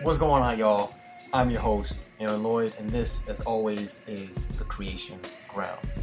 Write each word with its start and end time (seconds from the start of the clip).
What's 0.00 0.20
going 0.20 0.44
on, 0.44 0.56
y'all? 0.60 0.94
I'm 1.32 1.50
your 1.50 1.60
host, 1.60 2.08
Aaron 2.20 2.44
Lloyd, 2.44 2.72
and 2.78 2.88
this, 2.88 3.28
as 3.28 3.40
always, 3.40 4.00
is 4.06 4.46
the 4.46 4.62
Creation 4.62 5.18
Grounds. 5.52 5.98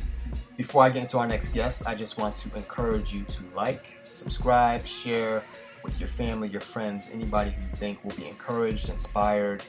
Before 0.58 0.84
I 0.84 0.90
get 0.90 1.04
into 1.04 1.18
our 1.18 1.26
next 1.26 1.54
guest, 1.54 1.88
I 1.88 1.96
just 1.96 2.18
want 2.18 2.36
to 2.36 2.54
encourage 2.58 3.14
you 3.14 3.24
to 3.24 3.44
like, 3.56 3.86
subscribe, 4.04 4.86
share 4.86 5.44
with 5.82 5.98
your 5.98 6.10
family, 6.10 6.50
your 6.50 6.60
friends, 6.60 7.10
anybody 7.14 7.52
who 7.52 7.62
you 7.62 7.76
think 7.76 8.04
will 8.04 8.16
be 8.18 8.28
encouraged, 8.28 8.90
inspired, 8.90 9.64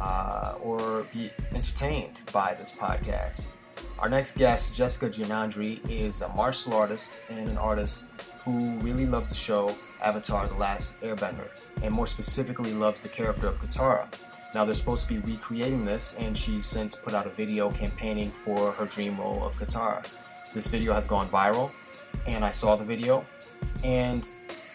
uh, 0.00 0.54
or 0.62 1.04
be 1.12 1.30
entertained 1.54 2.22
by 2.32 2.56
this 2.58 2.72
podcast. 2.72 3.48
Our 3.98 4.08
next 4.08 4.36
guest, 4.36 4.74
Jessica 4.74 5.10
Giannandri, 5.10 5.80
is 5.90 6.22
a 6.22 6.28
martial 6.30 6.74
artist 6.74 7.22
and 7.28 7.48
an 7.48 7.58
artist 7.58 8.10
who 8.44 8.70
really 8.78 9.06
loves 9.06 9.28
the 9.28 9.34
show 9.34 9.74
Avatar 10.02 10.46
The 10.46 10.54
Last 10.54 11.00
Airbender, 11.00 11.48
and 11.82 11.92
more 11.92 12.06
specifically 12.06 12.72
loves 12.72 13.02
the 13.02 13.08
character 13.08 13.48
of 13.48 13.60
Katara. 13.60 14.06
Now, 14.54 14.64
they're 14.64 14.74
supposed 14.74 15.08
to 15.08 15.14
be 15.14 15.32
recreating 15.32 15.84
this, 15.84 16.16
and 16.16 16.36
she's 16.36 16.64
since 16.64 16.94
put 16.94 17.12
out 17.12 17.26
a 17.26 17.30
video 17.30 17.70
campaigning 17.70 18.30
for 18.44 18.72
her 18.72 18.86
dream 18.86 19.18
role 19.18 19.44
of 19.44 19.54
Katara. 19.56 20.06
This 20.54 20.68
video 20.68 20.94
has 20.94 21.06
gone 21.06 21.28
viral, 21.28 21.70
and 22.26 22.44
I 22.44 22.50
saw 22.50 22.76
the 22.76 22.84
video. 22.84 23.26
And 23.84 24.28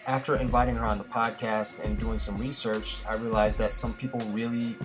after 0.06 0.36
inviting 0.36 0.76
her 0.76 0.84
on 0.84 0.98
the 0.98 1.04
podcast 1.04 1.82
and 1.82 1.98
doing 1.98 2.18
some 2.18 2.36
research, 2.36 2.98
I 3.08 3.14
realized 3.14 3.58
that 3.58 3.72
some 3.72 3.94
people 3.94 4.20
really 4.32 4.76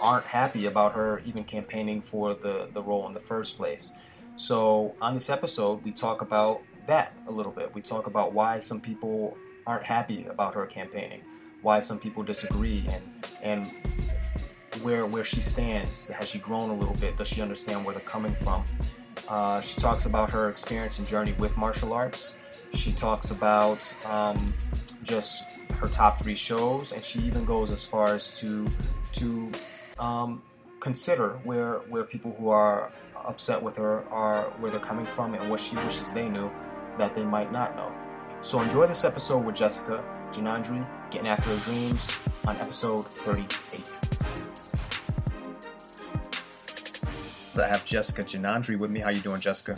aren't 0.00 0.26
happy 0.26 0.66
about 0.66 0.94
her 0.94 1.22
even 1.24 1.44
campaigning 1.44 2.02
for 2.02 2.34
the, 2.34 2.68
the 2.72 2.82
role 2.82 3.06
in 3.06 3.14
the 3.14 3.20
first 3.20 3.56
place. 3.56 3.92
So, 4.36 4.94
on 5.00 5.14
this 5.14 5.28
episode, 5.28 5.84
we 5.84 5.92
talk 5.92 6.22
about 6.22 6.62
that 6.86 7.12
a 7.26 7.30
little 7.30 7.52
bit. 7.52 7.74
We 7.74 7.82
talk 7.82 8.06
about 8.06 8.32
why 8.32 8.60
some 8.60 8.80
people 8.80 9.36
aren't 9.66 9.84
happy 9.84 10.26
about 10.26 10.54
her 10.54 10.66
campaigning, 10.66 11.20
why 11.62 11.80
some 11.80 11.98
people 11.98 12.22
disagree, 12.22 12.86
and 12.88 13.26
and 13.42 13.70
where 14.82 15.06
where 15.06 15.24
she 15.24 15.40
stands. 15.40 16.08
Has 16.08 16.28
she 16.28 16.38
grown 16.38 16.70
a 16.70 16.74
little 16.74 16.96
bit? 16.96 17.16
Does 17.16 17.28
she 17.28 17.42
understand 17.42 17.84
where 17.84 17.94
they're 17.94 18.04
coming 18.04 18.34
from? 18.36 18.64
Uh, 19.28 19.60
she 19.60 19.80
talks 19.80 20.06
about 20.06 20.30
her 20.30 20.48
experience 20.48 20.98
and 20.98 21.06
journey 21.06 21.32
with 21.38 21.56
martial 21.56 21.92
arts. 21.92 22.36
She 22.74 22.92
talks 22.92 23.30
about 23.30 23.94
um, 24.06 24.54
just 25.02 25.44
her 25.74 25.88
top 25.88 26.18
three 26.22 26.34
shows, 26.34 26.92
and 26.92 27.04
she 27.04 27.20
even 27.20 27.44
goes 27.44 27.70
as 27.70 27.84
far 27.84 28.14
as 28.14 28.38
to 28.40 28.68
to 29.12 29.52
um, 30.00 30.42
consider 30.80 31.38
where 31.44 31.74
where 31.90 32.04
people 32.04 32.34
who 32.38 32.48
are 32.48 32.90
upset 33.14 33.62
with 33.62 33.76
her 33.76 34.04
are 34.08 34.44
where 34.58 34.70
they're 34.70 34.80
coming 34.80 35.06
from 35.06 35.34
and 35.34 35.50
what 35.50 35.60
she 35.60 35.76
wishes 35.76 36.10
they 36.12 36.28
knew 36.28 36.50
that 36.98 37.14
they 37.14 37.24
might 37.24 37.52
not 37.52 37.76
know. 37.76 37.92
So 38.42 38.60
enjoy 38.62 38.86
this 38.86 39.04
episode 39.04 39.44
with 39.44 39.54
Jessica 39.54 40.02
Giannandri 40.32 40.86
getting 41.10 41.28
after 41.28 41.50
her 41.50 41.72
dreams 41.72 42.16
on 42.46 42.56
episode 42.56 43.04
38. 43.04 43.98
So 47.52 47.64
I 47.64 47.68
have 47.68 47.84
Jessica 47.84 48.24
Giannandri 48.24 48.78
with 48.78 48.90
me. 48.90 49.00
How 49.00 49.10
you 49.10 49.20
doing, 49.20 49.40
Jessica? 49.40 49.76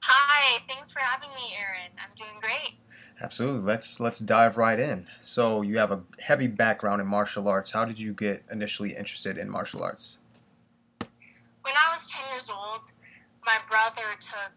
Hi, 0.00 0.62
thanks 0.68 0.92
for 0.92 1.00
having 1.00 1.30
me, 1.30 1.54
Aaron. 1.58 1.90
I'm 1.98 2.14
doing 2.16 2.40
great. 2.40 2.78
Absolutely. 3.20 3.62
Let's 3.62 4.00
let's 4.00 4.18
dive 4.18 4.56
right 4.56 4.78
in. 4.78 5.06
So 5.20 5.62
you 5.62 5.78
have 5.78 5.92
a 5.92 6.02
heavy 6.20 6.48
background 6.48 7.00
in 7.00 7.06
martial 7.06 7.48
arts. 7.48 7.70
How 7.70 7.84
did 7.84 7.98
you 7.98 8.12
get 8.12 8.42
initially 8.50 8.94
interested 8.96 9.38
in 9.38 9.48
martial 9.48 9.82
arts? 9.82 10.18
When 10.98 11.74
I 11.80 11.90
was 11.90 12.06
10 12.10 12.20
years 12.32 12.50
old, 12.50 12.92
my 13.46 13.56
brother 13.70 14.18
took 14.20 14.52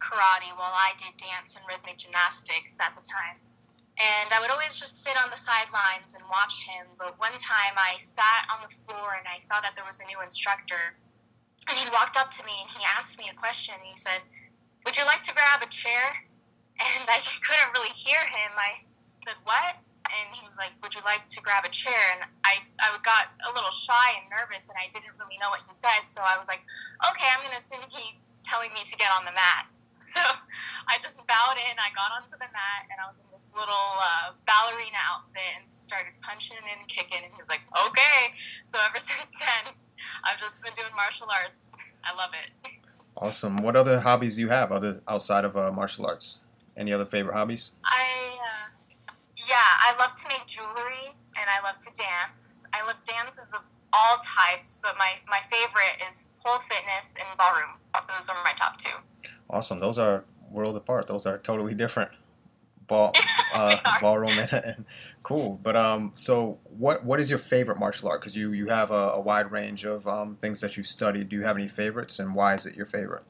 karate 0.00 0.50
while 0.58 0.74
I 0.74 0.92
did 0.98 1.14
dance 1.16 1.54
and 1.54 1.64
rhythmic 1.68 1.98
gymnastics 1.98 2.80
at 2.80 2.96
the 2.96 3.04
time. 3.06 3.38
And 4.00 4.32
I 4.32 4.40
would 4.40 4.50
always 4.50 4.74
just 4.74 5.04
sit 5.04 5.14
on 5.22 5.30
the 5.30 5.36
sidelines 5.36 6.14
and 6.14 6.24
watch 6.26 6.66
him. 6.66 6.86
But 6.98 7.20
one 7.20 7.36
time 7.38 7.76
I 7.76 7.94
sat 7.98 8.48
on 8.50 8.58
the 8.62 8.72
floor 8.72 9.14
and 9.14 9.28
I 9.30 9.38
saw 9.38 9.60
that 9.60 9.76
there 9.76 9.84
was 9.84 10.00
a 10.00 10.06
new 10.06 10.18
instructor. 10.22 10.96
And 11.68 11.78
he 11.78 11.86
walked 11.92 12.16
up 12.16 12.30
to 12.40 12.42
me 12.44 12.66
and 12.66 12.70
he 12.72 12.82
asked 12.82 13.18
me 13.18 13.30
a 13.30 13.36
question. 13.36 13.76
He 13.84 13.94
said, 13.94 14.26
Would 14.84 14.96
you 14.96 15.04
like 15.04 15.22
to 15.22 15.34
grab 15.34 15.62
a 15.62 15.68
chair? 15.68 16.26
And 16.80 17.04
I 17.08 17.18
couldn't 17.20 17.72
really 17.74 17.92
hear 17.94 18.18
him. 18.18 18.52
I 18.56 18.80
said, 19.26 19.38
What? 19.44 19.78
And 20.12 20.34
he 20.34 20.44
was 20.46 20.58
like, 20.58 20.72
Would 20.82 20.94
you 20.94 21.02
like 21.04 21.28
to 21.28 21.40
grab 21.40 21.64
a 21.64 21.72
chair? 21.72 22.16
And 22.16 22.28
I, 22.44 22.58
I 22.80 22.96
got 23.02 23.32
a 23.48 23.50
little 23.54 23.70
shy 23.70 24.18
and 24.18 24.26
nervous 24.28 24.68
and 24.68 24.76
I 24.76 24.90
didn't 24.90 25.14
really 25.20 25.38
know 25.38 25.50
what 25.50 25.60
he 25.62 25.72
said. 25.72 26.06
So 26.06 26.22
I 26.22 26.36
was 26.36 26.48
like, 26.48 26.64
Okay, 27.12 27.28
I'm 27.30 27.40
going 27.44 27.54
to 27.54 27.60
assume 27.60 27.84
he's 27.90 28.42
telling 28.44 28.72
me 28.74 28.82
to 28.84 28.94
get 28.96 29.12
on 29.12 29.24
the 29.24 29.34
mat. 29.34 29.68
So 30.02 30.18
I 30.18 30.98
just 30.98 31.22
bowed 31.30 31.62
in. 31.62 31.78
I 31.78 31.94
got 31.94 32.10
onto 32.10 32.34
the 32.34 32.50
mat 32.50 32.90
and 32.90 32.98
I 32.98 33.06
was 33.06 33.22
in 33.22 33.24
this 33.30 33.54
little 33.54 33.94
uh, 34.02 34.34
ballerina 34.50 34.98
outfit 34.98 35.46
and 35.56 35.62
started 35.62 36.10
punching 36.20 36.58
and 36.58 36.82
kicking. 36.88 37.22
And 37.22 37.30
he 37.30 37.38
was 37.38 37.48
like, 37.48 37.62
okay. 37.86 38.34
So 38.66 38.82
ever 38.82 38.98
since 39.10 39.38
then, 39.38 39.74
I've 40.26 40.40
just 40.40 40.62
been 40.62 40.74
doing 40.74 40.90
martial 40.96 41.28
arts. 41.30 41.78
I 42.02 42.16
love 42.16 42.30
it. 42.34 42.50
Awesome. 43.16 43.62
What 43.62 43.76
other 43.76 44.00
hobbies 44.00 44.34
do 44.34 44.40
you 44.40 44.48
have 44.48 44.72
other 44.72 45.02
outside 45.06 45.44
of 45.44 45.56
uh, 45.56 45.70
martial 45.70 46.04
arts? 46.06 46.40
Any 46.76 46.92
other 46.92 47.04
favorite 47.04 47.34
hobbies? 47.34 47.72
I, 47.84 48.38
uh, 48.38 49.12
yeah, 49.36 49.56
I 49.56 49.94
love 49.98 50.14
to 50.14 50.28
make 50.28 50.46
jewelry 50.46 51.14
and 51.38 51.48
I 51.48 51.62
love 51.66 51.80
to 51.80 51.90
dance. 51.92 52.64
I 52.72 52.84
love 52.86 52.96
dances 53.04 53.52
of 53.52 53.60
all 53.92 54.16
types, 54.18 54.80
but 54.82 54.96
my, 54.98 55.12
my 55.28 55.40
favorite 55.50 56.06
is 56.08 56.28
pole 56.44 56.60
fitness 56.60 57.14
and 57.18 57.38
ballroom. 57.38 57.76
Those 58.08 58.28
are 58.28 58.36
my 58.42 58.52
top 58.56 58.78
two. 58.78 58.96
Awesome. 59.50 59.80
Those 59.80 59.98
are 59.98 60.24
world 60.52 60.76
apart. 60.76 61.06
Those 61.06 61.26
are 61.26 61.38
totally 61.38 61.74
different. 61.74 62.10
Ball, 62.86 63.12
uh, 63.54 63.76
ballroom 64.00 64.38
and, 64.38 64.52
and, 64.52 64.84
cool. 65.22 65.58
But 65.62 65.76
um, 65.76 66.12
so 66.14 66.58
what 66.64 67.04
what 67.04 67.20
is 67.20 67.30
your 67.30 67.38
favorite 67.38 67.78
martial 67.78 68.08
art? 68.08 68.20
Because 68.20 68.36
you 68.36 68.52
you 68.52 68.68
have 68.68 68.90
a, 68.90 69.12
a, 69.12 69.20
wide 69.20 69.50
range 69.52 69.84
of 69.84 70.06
um, 70.06 70.36
things 70.36 70.60
that 70.60 70.76
you 70.76 70.82
study. 70.82 71.24
Do 71.24 71.36
you 71.36 71.42
have 71.42 71.56
any 71.56 71.68
favorites, 71.68 72.18
and 72.18 72.34
why 72.34 72.54
is 72.54 72.66
it 72.66 72.74
your 72.74 72.86
favorite? 72.86 73.22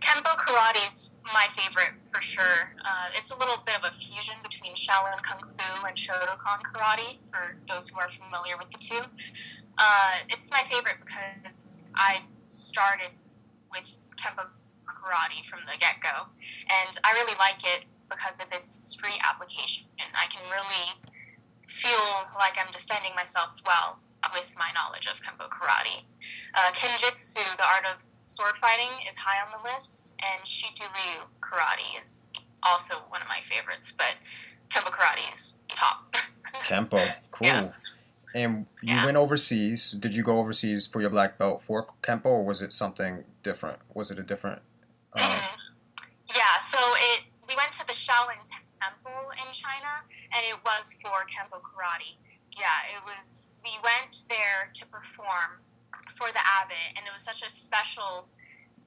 Kempo 0.00 0.34
karate 0.36 0.92
is 0.92 1.14
my 1.32 1.46
favorite 1.52 1.92
for 2.10 2.20
sure. 2.20 2.72
Uh, 2.84 3.08
it's 3.16 3.30
a 3.30 3.38
little 3.38 3.56
bit 3.64 3.76
of 3.76 3.84
a 3.84 3.94
fusion 3.94 4.34
between 4.42 4.74
Shaolin 4.74 5.20
Kung 5.22 5.40
Fu 5.40 5.86
and 5.86 5.96
Shotokan 5.96 6.60
karate, 6.72 7.18
for 7.30 7.56
those 7.68 7.88
who 7.88 7.98
are 7.98 8.08
familiar 8.08 8.56
with 8.56 8.70
the 8.70 8.78
two. 8.78 9.02
Uh, 9.78 10.14
it's 10.28 10.50
my 10.50 10.62
favorite 10.70 10.96
because 11.04 11.84
I 11.94 12.20
started 12.48 13.10
with 13.70 13.96
Kempo 14.16 14.46
karate 14.84 15.44
from 15.46 15.60
the 15.66 15.78
get 15.80 16.00
go, 16.02 16.28
and 16.68 16.98
I 17.04 17.12
really 17.12 17.34
like 17.38 17.64
it 17.64 17.84
because 18.10 18.38
of 18.40 18.52
its 18.52 18.94
free 18.94 19.16
application. 19.24 19.86
I 20.14 20.26
can 20.26 20.42
really 20.52 20.92
feel 21.66 22.28
like 22.38 22.58
I'm 22.60 22.70
defending 22.70 23.14
myself 23.14 23.50
well 23.66 23.98
with 24.32 24.52
my 24.58 24.70
knowledge 24.74 25.06
of 25.06 25.20
Kempo 25.22 25.48
karate. 25.48 26.04
Uh, 26.54 26.70
Kenjutsu, 26.72 27.42
the 27.56 27.64
art 27.64 27.84
of 27.88 28.04
sword 28.32 28.56
fighting 28.56 28.88
is 29.06 29.16
high 29.16 29.44
on 29.44 29.52
the 29.52 29.68
list, 29.68 30.16
and 30.20 30.42
Shitoryu 30.44 31.20
karate 31.40 32.00
is 32.00 32.26
also 32.62 32.94
one 33.08 33.20
of 33.20 33.28
my 33.28 33.40
favorites. 33.44 33.92
But 33.92 34.16
Kempo 34.70 34.90
karate 34.90 35.30
is 35.30 35.54
top. 35.68 36.16
Kempo, 36.64 36.98
cool. 37.30 37.46
Yeah. 37.46 37.68
And 38.34 38.64
you 38.80 38.94
yeah. 38.94 39.04
went 39.04 39.18
overseas. 39.18 39.92
Did 39.92 40.16
you 40.16 40.22
go 40.22 40.38
overseas 40.38 40.86
for 40.86 41.02
your 41.02 41.10
black 41.10 41.36
belt 41.36 41.60
for 41.60 41.86
Kempo, 42.02 42.26
or 42.26 42.44
was 42.44 42.62
it 42.62 42.72
something 42.72 43.24
different? 43.42 43.78
Was 43.92 44.10
it 44.10 44.18
a 44.18 44.22
different? 44.22 44.62
Uh... 45.12 45.20
Mm-hmm. 45.20 45.56
Yeah. 46.34 46.58
So 46.58 46.78
it 46.80 47.24
we 47.46 47.54
went 47.56 47.72
to 47.72 47.86
the 47.86 47.92
Shaolin 47.92 48.40
Temple 48.80 49.28
in 49.36 49.52
China, 49.52 50.08
and 50.32 50.42
it 50.48 50.56
was 50.64 50.96
for 51.02 51.28
Kempo 51.28 51.60
karate. 51.60 52.16
Yeah, 52.56 52.96
it 52.96 53.02
was. 53.04 53.52
We 53.62 53.72
went 53.84 54.24
there 54.30 54.70
to 54.72 54.86
perform 54.86 55.60
for 56.22 56.30
the 56.30 56.44
abbot, 56.46 56.94
and 56.94 57.02
it 57.02 57.12
was 57.12 57.22
such 57.22 57.42
a 57.42 57.50
special 57.50 58.30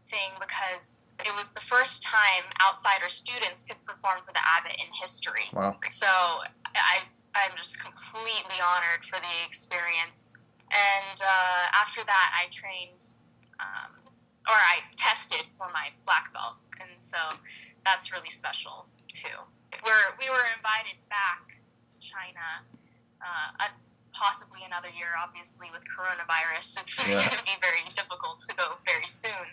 thing 0.07 0.31
because 0.39 1.11
it 1.19 1.35
was 1.35 1.51
the 1.51 1.59
first 1.59 2.03
time 2.03 2.47
outsider 2.63 3.09
students 3.09 3.65
could 3.65 3.83
perform 3.83 4.23
for 4.25 4.31
the 4.31 4.39
abbot 4.39 4.79
in 4.79 4.87
history. 4.95 5.51
Wow. 5.51 5.75
So 5.89 6.07
I, 6.07 7.03
I'm 7.35 7.51
just 7.57 7.83
completely 7.83 8.55
honored 8.63 9.03
for 9.03 9.19
the 9.19 9.35
experience. 9.45 10.37
And 10.71 11.19
uh, 11.19 11.75
after 11.75 12.03
that, 12.05 12.27
I 12.31 12.47
trained, 12.51 13.19
um, 13.59 13.91
or 14.47 14.55
I 14.55 14.79
tested 14.95 15.43
for 15.57 15.67
my 15.73 15.91
black 16.05 16.31
belt, 16.33 16.55
and 16.79 16.89
so 17.01 17.17
that's 17.85 18.11
really 18.11 18.31
special 18.31 18.87
too. 19.11 19.37
We're 19.85 20.15
we 20.17 20.29
were 20.29 20.45
invited 20.57 20.97
back 21.09 21.59
to 21.89 21.99
China. 21.99 22.63
Uh, 23.21 23.69
possibly 24.15 24.63
another 24.63 24.87
year. 24.95 25.11
Obviously, 25.19 25.67
with 25.75 25.83
coronavirus, 25.83 26.79
it's 26.81 26.95
yeah. 27.03 27.19
going 27.19 27.35
to 27.35 27.43
be 27.43 27.59
very 27.59 27.83
difficult 27.91 28.39
to 28.47 28.55
go 28.55 28.79
very 28.87 29.05
soon. 29.05 29.45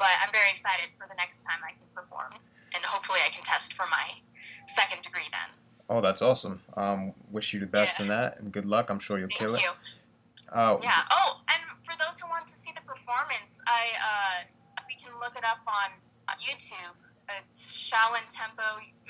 But 0.00 0.16
I'm 0.24 0.32
very 0.32 0.48
excited 0.50 0.88
for 0.96 1.06
the 1.06 1.14
next 1.20 1.44
time 1.44 1.60
I 1.60 1.76
can 1.76 1.84
perform, 1.94 2.32
and 2.72 2.80
hopefully, 2.82 3.20
I 3.20 3.28
can 3.28 3.44
test 3.44 3.74
for 3.74 3.86
my 3.90 4.16
second 4.66 5.02
degree 5.02 5.28
then. 5.30 5.52
Oh, 5.88 6.00
that's 6.00 6.22
awesome! 6.22 6.60
Um, 6.76 7.12
wish 7.30 7.52
you 7.52 7.60
the 7.60 7.68
best 7.68 8.00
yeah. 8.00 8.02
in 8.02 8.08
that, 8.08 8.40
and 8.40 8.50
good 8.50 8.66
luck. 8.66 8.88
I'm 8.90 8.98
sure 8.98 9.18
you'll 9.18 9.28
Thank 9.28 9.40
kill 9.40 9.52
you. 9.52 9.68
it. 9.68 9.88
Oh. 10.54 10.80
Yeah. 10.82 11.04
Oh, 11.12 11.40
and 11.52 11.60
for 11.84 11.92
those 12.00 12.18
who 12.18 12.28
want 12.28 12.48
to 12.48 12.56
see 12.56 12.72
the 12.72 12.80
performance, 12.88 13.60
I 13.68 13.92
uh, 14.00 14.38
we 14.88 14.96
can 14.96 15.12
look 15.20 15.36
it 15.36 15.44
up 15.44 15.60
on, 15.68 15.92
on 16.28 16.36
YouTube. 16.40 16.96
It's 17.28 17.72
Shaolin 17.72 18.24
Tempo, 18.28 18.62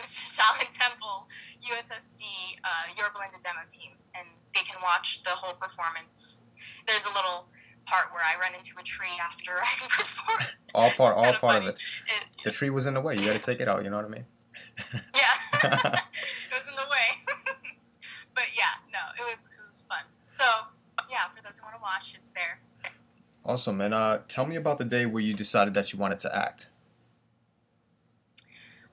Shaolin 0.02 0.70
Temple 0.72 1.28
USSD 1.62 2.22
uh, 2.64 2.90
Yorba 2.98 3.18
Linda 3.18 3.38
demo 3.42 3.60
team, 3.68 3.92
and 4.14 4.26
they 4.54 4.62
can 4.62 4.80
watch 4.82 5.22
the 5.22 5.30
whole 5.30 5.54
performance. 5.54 6.42
There's 6.86 7.04
a 7.04 7.08
little 7.14 7.46
part 7.86 8.12
where 8.12 8.22
I 8.22 8.38
run 8.40 8.54
into 8.54 8.74
a 8.78 8.82
tree 8.82 9.14
after 9.22 9.52
I 9.58 9.86
perform. 9.88 10.48
All 10.74 10.90
part, 10.90 11.16
all 11.16 11.32
part 11.34 11.40
funny. 11.40 11.66
of 11.68 11.74
it. 11.74 11.80
it. 12.08 12.44
The 12.44 12.50
tree 12.50 12.70
was 12.70 12.86
in 12.86 12.94
the 12.94 13.00
way. 13.00 13.14
You 13.14 13.24
got 13.24 13.32
to 13.32 13.38
take 13.38 13.60
it 13.60 13.68
out. 13.68 13.84
You 13.84 13.90
know 13.90 13.96
what 13.96 14.06
I 14.06 14.08
mean? 14.08 14.24
Yeah, 14.92 15.64
it 15.64 16.52
was 16.52 16.62
in 16.68 16.74
the 16.76 16.86
way. 16.88 17.34
but 18.34 18.44
yeah, 18.56 18.78
no, 18.92 19.00
it 19.18 19.22
was 19.34 19.46
it 19.46 19.66
was 19.66 19.84
fun. 19.88 20.04
So 20.26 20.44
yeah, 21.10 21.28
for 21.34 21.42
those 21.42 21.58
who 21.58 21.64
want 21.66 21.76
to 21.76 21.82
watch, 21.82 22.14
it's 22.16 22.30
there. 22.30 22.60
Awesome. 23.44 23.80
And 23.80 23.92
uh, 23.92 24.20
tell 24.28 24.46
me 24.46 24.54
about 24.56 24.78
the 24.78 24.84
day 24.84 25.04
where 25.06 25.22
you 25.22 25.34
decided 25.34 25.74
that 25.74 25.92
you 25.92 25.98
wanted 25.98 26.20
to 26.20 26.36
act. 26.36 26.68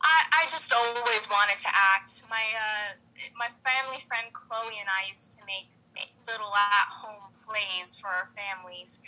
I, 0.06 0.46
I 0.46 0.48
just 0.48 0.70
always 0.72 1.26
wanted 1.30 1.58
to 1.66 1.70
act. 1.74 2.22
My 2.30 2.46
uh, 2.54 2.94
my 3.34 3.50
family 3.66 4.06
friend 4.06 4.30
Chloe 4.34 4.78
and 4.78 4.86
I 4.86 5.10
used 5.10 5.34
to 5.34 5.42
make, 5.50 5.74
make 5.98 6.14
little 6.30 6.54
at 6.54 6.94
home 6.94 7.34
plays 7.34 7.96
for 7.98 8.08
our 8.08 8.30
families. 8.38 9.02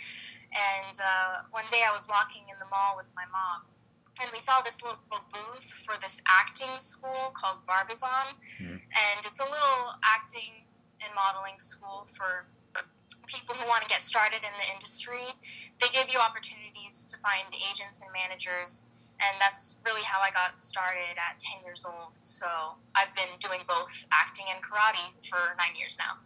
And 0.50 0.98
uh, 0.98 1.46
one 1.54 1.64
day 1.70 1.86
I 1.86 1.94
was 1.94 2.08
walking 2.08 2.50
in 2.50 2.58
the 2.58 2.66
mall 2.66 2.98
with 2.98 3.08
my 3.14 3.28
mom, 3.30 3.70
and 4.18 4.26
we 4.32 4.40
saw 4.40 4.60
this 4.60 4.82
little 4.82 4.98
booth 5.30 5.70
for 5.86 5.94
this 6.00 6.20
acting 6.26 6.74
school 6.82 7.30
called 7.36 7.62
Barbizon. 7.66 8.34
Mhm. 8.58 8.82
And 8.90 9.18
it's 9.22 9.38
a 9.38 9.46
little 9.46 9.94
acting 10.02 10.66
and 10.98 11.14
modeling 11.14 11.62
school 11.62 12.08
for 12.10 12.50
people 13.26 13.54
who 13.54 13.68
want 13.68 13.84
to 13.84 13.88
get 13.88 14.00
started 14.02 14.40
in 14.42 14.54
the 14.56 14.66
industry. 14.72 15.36
They 15.78 15.88
give 15.92 16.08
you 16.08 16.18
opportunities 16.18 17.06
to 17.06 17.16
find 17.18 17.46
agents 17.54 18.00
and 18.00 18.10
managers 18.10 18.88
and 19.20 19.36
that's 19.40 19.78
really 19.84 20.02
how 20.02 20.20
I 20.20 20.30
got 20.30 20.60
started 20.60 21.16
at 21.18 21.38
10 21.38 21.64
years 21.64 21.84
old. 21.84 22.18
So 22.20 22.46
I've 22.94 23.14
been 23.16 23.38
doing 23.40 23.60
both 23.66 24.06
acting 24.12 24.46
and 24.52 24.62
karate 24.62 25.12
for 25.28 25.56
nine 25.56 25.76
years 25.78 25.98
now. 25.98 26.18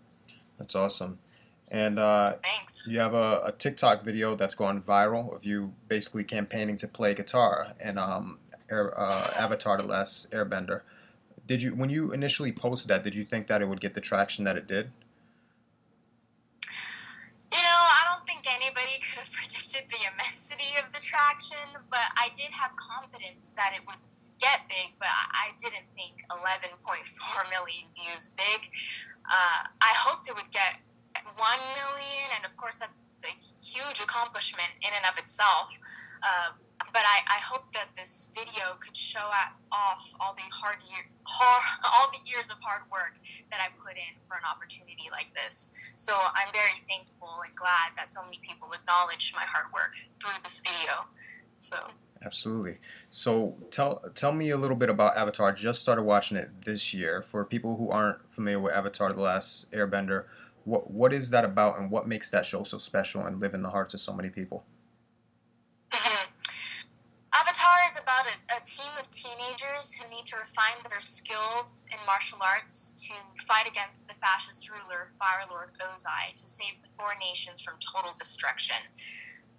That's 0.59 0.75
awesome. 0.75 1.19
And 1.69 1.99
uh, 1.99 2.35
Thanks. 2.43 2.87
you 2.87 2.99
have 2.99 3.15
a, 3.15 3.43
a 3.47 3.53
TikTok 3.53 4.05
video 4.05 4.35
that's 4.35 4.55
gone 4.55 4.83
viral 4.83 5.35
of 5.35 5.47
you 5.47 5.73
basically 5.89 6.23
campaigning 6.23 6.77
to 6.77 6.87
play 6.87 7.15
Katara 7.15 7.73
and 7.81 7.99
um, 7.99 8.39
Air, 8.71 8.99
uh, 8.99 9.33
Avatar: 9.37 9.79
The 9.79 9.85
Last 9.85 10.31
Airbender. 10.33 10.83
Did 11.47 11.63
you, 11.63 11.75
when 11.75 11.91
you 11.91 12.13
initially 12.13 12.53
posted 12.53 12.89
that, 12.89 13.03
did 13.03 13.15
you 13.15 13.25
think 13.25 13.47
that 13.49 13.63
it 13.63 13.69
would 13.69 13.81
get 13.81 13.95
the 13.95 14.01
traction 14.01 14.45
that 14.45 14.57
it 14.57 14.67
did? 14.67 14.91
You 17.53 17.59
know, 17.59 17.59
I 17.61 18.15
don't 18.15 18.27
think 18.27 18.41
anybody 18.53 19.01
could 19.01 19.25
have 19.25 19.33
predicted 19.39 19.89
the 19.89 20.05
immensity 20.05 20.77
of 20.77 20.93
the 20.93 21.01
traction, 21.01 21.81
but 21.89 22.13
I 22.17 22.29
did 22.37 22.53
have 22.53 22.77
confidence 22.77 23.57
that 23.57 23.73
it 23.73 23.83
would 23.89 24.01
get 24.41 24.67
big, 24.69 24.99
but 24.99 25.09
I 25.09 25.55
didn't 25.57 25.87
think 25.95 26.21
11.4 26.29 26.75
million 27.49 27.87
views 27.95 28.35
big. 28.35 28.69
Uh, 29.25 29.71
I 29.81 29.93
hoped 29.95 30.29
it 30.29 30.35
would 30.35 30.51
get 30.51 30.83
1 31.15 31.39
million, 31.39 32.27
and 32.37 32.43
of 32.45 32.57
course, 32.59 32.83
that's 32.83 32.93
a 33.23 33.35
huge 33.63 34.03
accomplishment 34.03 34.75
in 34.83 34.91
and 34.91 35.07
of 35.07 35.17
itself. 35.23 35.71
Uh, 36.23 36.59
but 36.93 37.07
I, 37.07 37.39
I 37.39 37.41
hope 37.41 37.73
that 37.73 37.95
this 37.97 38.31
video 38.35 38.75
could 38.83 38.97
show 38.97 39.31
off 39.71 40.03
all 40.19 40.35
the 40.35 40.47
hard 40.51 40.83
year, 40.91 41.07
hard, 41.25 41.63
all 41.85 42.11
the 42.11 42.23
years 42.29 42.51
of 42.51 42.59
hard 42.61 42.83
work 42.91 43.19
that 43.51 43.61
I 43.61 43.71
put 43.79 43.97
in 43.97 44.19
for 44.29 44.35
an 44.35 44.47
opportunity 44.47 45.09
like 45.11 45.31
this. 45.35 45.71
So 45.97 46.15
I'm 46.15 46.51
very 46.53 46.83
thankful 46.89 47.31
and 47.47 47.55
glad 47.55 47.95
that 47.97 48.11
so 48.11 48.23
many 48.23 48.41
people 48.47 48.73
acknowledged 48.73 49.35
my 49.35 49.45
hard 49.45 49.73
work 49.73 49.95
through 50.21 50.39
this 50.43 50.61
video. 50.61 51.07
So 51.59 51.77
Absolutely. 52.25 52.79
So 53.11 53.57
tell 53.71 54.03
tell 54.15 54.33
me 54.33 54.51
a 54.51 54.57
little 54.57 54.77
bit 54.77 54.89
about 54.89 55.17
Avatar. 55.17 55.49
I 55.49 55.53
just 55.53 55.81
started 55.81 56.03
watching 56.03 56.37
it 56.37 56.65
this 56.65 56.95
year. 56.95 57.23
For 57.23 57.45
people 57.45 57.77
who 57.77 57.91
aren't 57.91 58.33
familiar 58.33 58.61
with 58.61 58.75
Avatar: 58.75 59.13
The 59.13 59.21
Last 59.21 59.71
Airbender, 59.73 60.25
what 60.65 60.91
what 60.91 61.13
is 61.13 61.31
that 61.31 61.45
about, 61.45 61.79
and 61.79 61.91
what 61.91 62.07
makes 62.07 62.31
that 62.31 62.47
show 62.47 62.63
so 62.63 62.79
special 62.79 63.27
and 63.27 63.41
live 63.41 63.55
in 63.55 63.63
the 63.63 63.71
hearts 63.71 63.95
of 63.95 64.01
so 64.01 64.13
many 64.13 64.31
people? 64.31 64.65
Mhm. 65.91 66.29
Avatar 67.33 67.85
is 67.87 67.92
about 68.03 68.27
a, 68.27 68.37
a 68.59 68.61
team 68.67 68.91
of 68.99 69.07
teenagers 69.11 69.95
who 69.95 70.03
need 70.11 70.27
to 70.27 70.37
refine 70.37 70.83
their 70.83 71.01
skills 71.01 71.87
in 71.91 71.99
martial 72.07 72.43
arts 72.43 72.91
to 73.07 73.15
fight 73.47 73.71
against 73.71 74.09
the 74.09 74.19
fascist 74.19 74.67
ruler, 74.69 75.15
Fire 75.19 75.47
Lord 75.49 75.71
Ozai, 75.79 76.35
to 76.35 76.47
save 76.51 76.83
the 76.83 76.91
four 76.99 77.15
nations 77.15 77.63
from 77.63 77.79
total 77.79 78.11
destruction. 78.19 78.91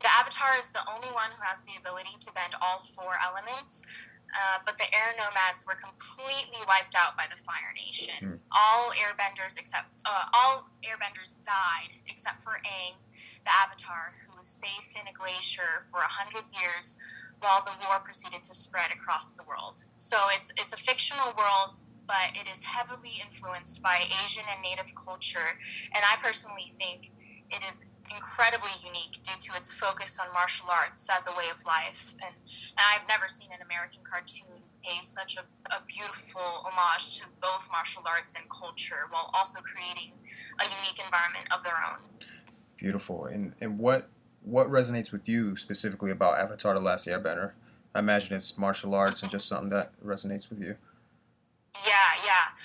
The 0.03 0.11
Avatar 0.11 0.59
is 0.59 0.71
the 0.71 0.83
only 0.83 1.07
one 1.15 1.31
who 1.31 1.41
has 1.47 1.63
the 1.63 1.79
ability 1.79 2.19
to 2.19 2.29
bend 2.35 2.59
all 2.59 2.83
four 2.91 3.15
elements, 3.23 3.87
uh, 4.35 4.59
but 4.65 4.77
the 4.77 4.89
air 4.91 5.15
nomads 5.15 5.63
were 5.63 5.79
completely 5.79 6.59
wiped 6.67 6.97
out 6.99 7.15
by 7.15 7.31
the 7.31 7.39
Fire 7.39 7.71
Nation. 7.71 8.41
All 8.51 8.91
airbenders 8.91 9.55
except 9.55 10.03
uh, 10.03 10.25
all 10.33 10.67
airbenders 10.83 11.39
died 11.45 11.95
except 12.09 12.41
for 12.41 12.59
Aang, 12.67 12.99
the 13.45 13.53
Avatar, 13.53 14.11
who 14.27 14.32
was 14.43 14.49
safe 14.49 14.91
in 14.99 15.07
a 15.07 15.13
glacier 15.15 15.87
for 15.89 15.99
a 15.99 16.11
hundred 16.11 16.43
years 16.51 16.99
while 17.39 17.63
the 17.63 17.71
war 17.87 17.99
proceeded 18.03 18.43
to 18.43 18.53
spread 18.53 18.91
across 18.91 19.31
the 19.31 19.43
world. 19.43 19.85
So 19.95 20.17
it's 20.35 20.51
it's 20.57 20.73
a 20.73 20.77
fictional 20.77 21.31
world, 21.37 21.79
but 22.05 22.35
it 22.35 22.51
is 22.51 22.65
heavily 22.65 23.23
influenced 23.23 23.81
by 23.81 24.03
Asian 24.03 24.43
and 24.51 24.61
Native 24.61 24.91
culture, 24.95 25.55
and 25.95 26.03
I 26.03 26.19
personally 26.21 26.67
think 26.77 27.11
it 27.49 27.63
is 27.63 27.85
incredibly 28.11 28.75
unique 28.83 29.23
due 29.23 29.39
to 29.39 29.55
its 29.55 29.71
focus 29.73 30.19
on 30.19 30.33
martial 30.33 30.67
arts 30.69 31.09
as 31.09 31.25
a 31.27 31.31
way 31.31 31.47
of 31.47 31.63
life. 31.65 32.15
And, 32.19 32.35
and 32.75 32.83
I've 32.91 33.07
never 33.07 33.29
seen 33.29 33.47
an 33.55 33.63
American 33.63 34.03
cartoon 34.03 34.59
pay 34.83 34.99
such 35.01 35.37
a, 35.37 35.43
a 35.71 35.79
beautiful 35.87 36.67
homage 36.67 37.19
to 37.19 37.27
both 37.41 37.69
martial 37.71 38.03
arts 38.05 38.35
and 38.35 38.43
culture 38.49 39.07
while 39.09 39.31
also 39.33 39.61
creating 39.61 40.11
a 40.59 40.65
unique 40.83 40.99
environment 40.99 41.47
of 41.55 41.63
their 41.63 41.79
own. 41.79 42.03
Beautiful. 42.77 43.25
And 43.25 43.53
and 43.61 43.79
what 43.79 44.09
what 44.43 44.69
resonates 44.69 45.11
with 45.11 45.27
you 45.27 45.55
specifically 45.55 46.11
about 46.11 46.37
Avatar: 46.37 46.73
The 46.73 46.81
Last 46.81 47.07
Airbender? 47.07 47.51
I 47.95 47.99
imagine 47.99 48.35
it's 48.35 48.57
martial 48.57 48.95
arts 48.95 49.21
and 49.21 49.31
just 49.31 49.47
something 49.47 49.69
that 49.69 49.91
resonates 50.03 50.49
with 50.49 50.59
you. 50.59 50.75
Yeah, 51.85 52.17
yeah, 52.25 52.57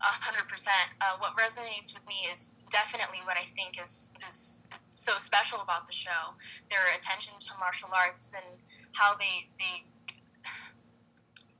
a 0.00 0.12
hundred 0.24 0.48
percent. 0.48 0.94
Uh, 1.00 1.16
What 1.18 1.36
resonates 1.36 1.92
with 1.94 2.06
me 2.08 2.28
is 2.30 2.54
definitely 2.70 3.18
what 3.24 3.36
I 3.36 3.44
think 3.44 3.80
is 3.80 4.12
is 4.26 4.62
so 4.90 5.18
special 5.18 5.60
about 5.60 5.86
the 5.86 5.92
show. 5.92 6.34
Their 6.70 6.94
attention 6.96 7.34
to 7.40 7.50
martial 7.58 7.90
arts 7.92 8.32
and 8.34 8.58
how 8.94 9.16
they 9.16 9.48
they 9.58 9.84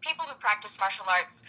people 0.01 0.25
who 0.27 0.39
practice 0.39 0.79
martial 0.79 1.07
arts 1.09 1.43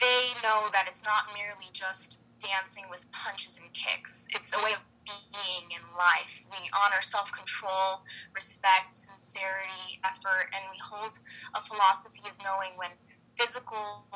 they 0.00 0.30
know 0.42 0.68
that 0.72 0.86
it's 0.88 1.04
not 1.04 1.30
merely 1.34 1.70
just 1.72 2.20
dancing 2.38 2.84
with 2.90 3.10
punches 3.12 3.60
and 3.60 3.72
kicks. 3.72 4.28
It's 4.34 4.54
a 4.54 4.64
way 4.64 4.72
of 4.72 4.80
being 5.06 5.70
in 5.70 5.82
life. 5.96 6.44
We 6.50 6.70
honor 6.72 7.02
self 7.02 7.32
control, 7.32 8.02
respect, 8.34 8.94
sincerity, 8.94 10.00
effort, 10.04 10.50
and 10.54 10.64
we 10.70 10.78
hold 10.82 11.18
a 11.54 11.60
philosophy 11.60 12.22
of 12.26 12.36
knowing 12.42 12.76
when 12.76 12.90
physical 13.36 14.06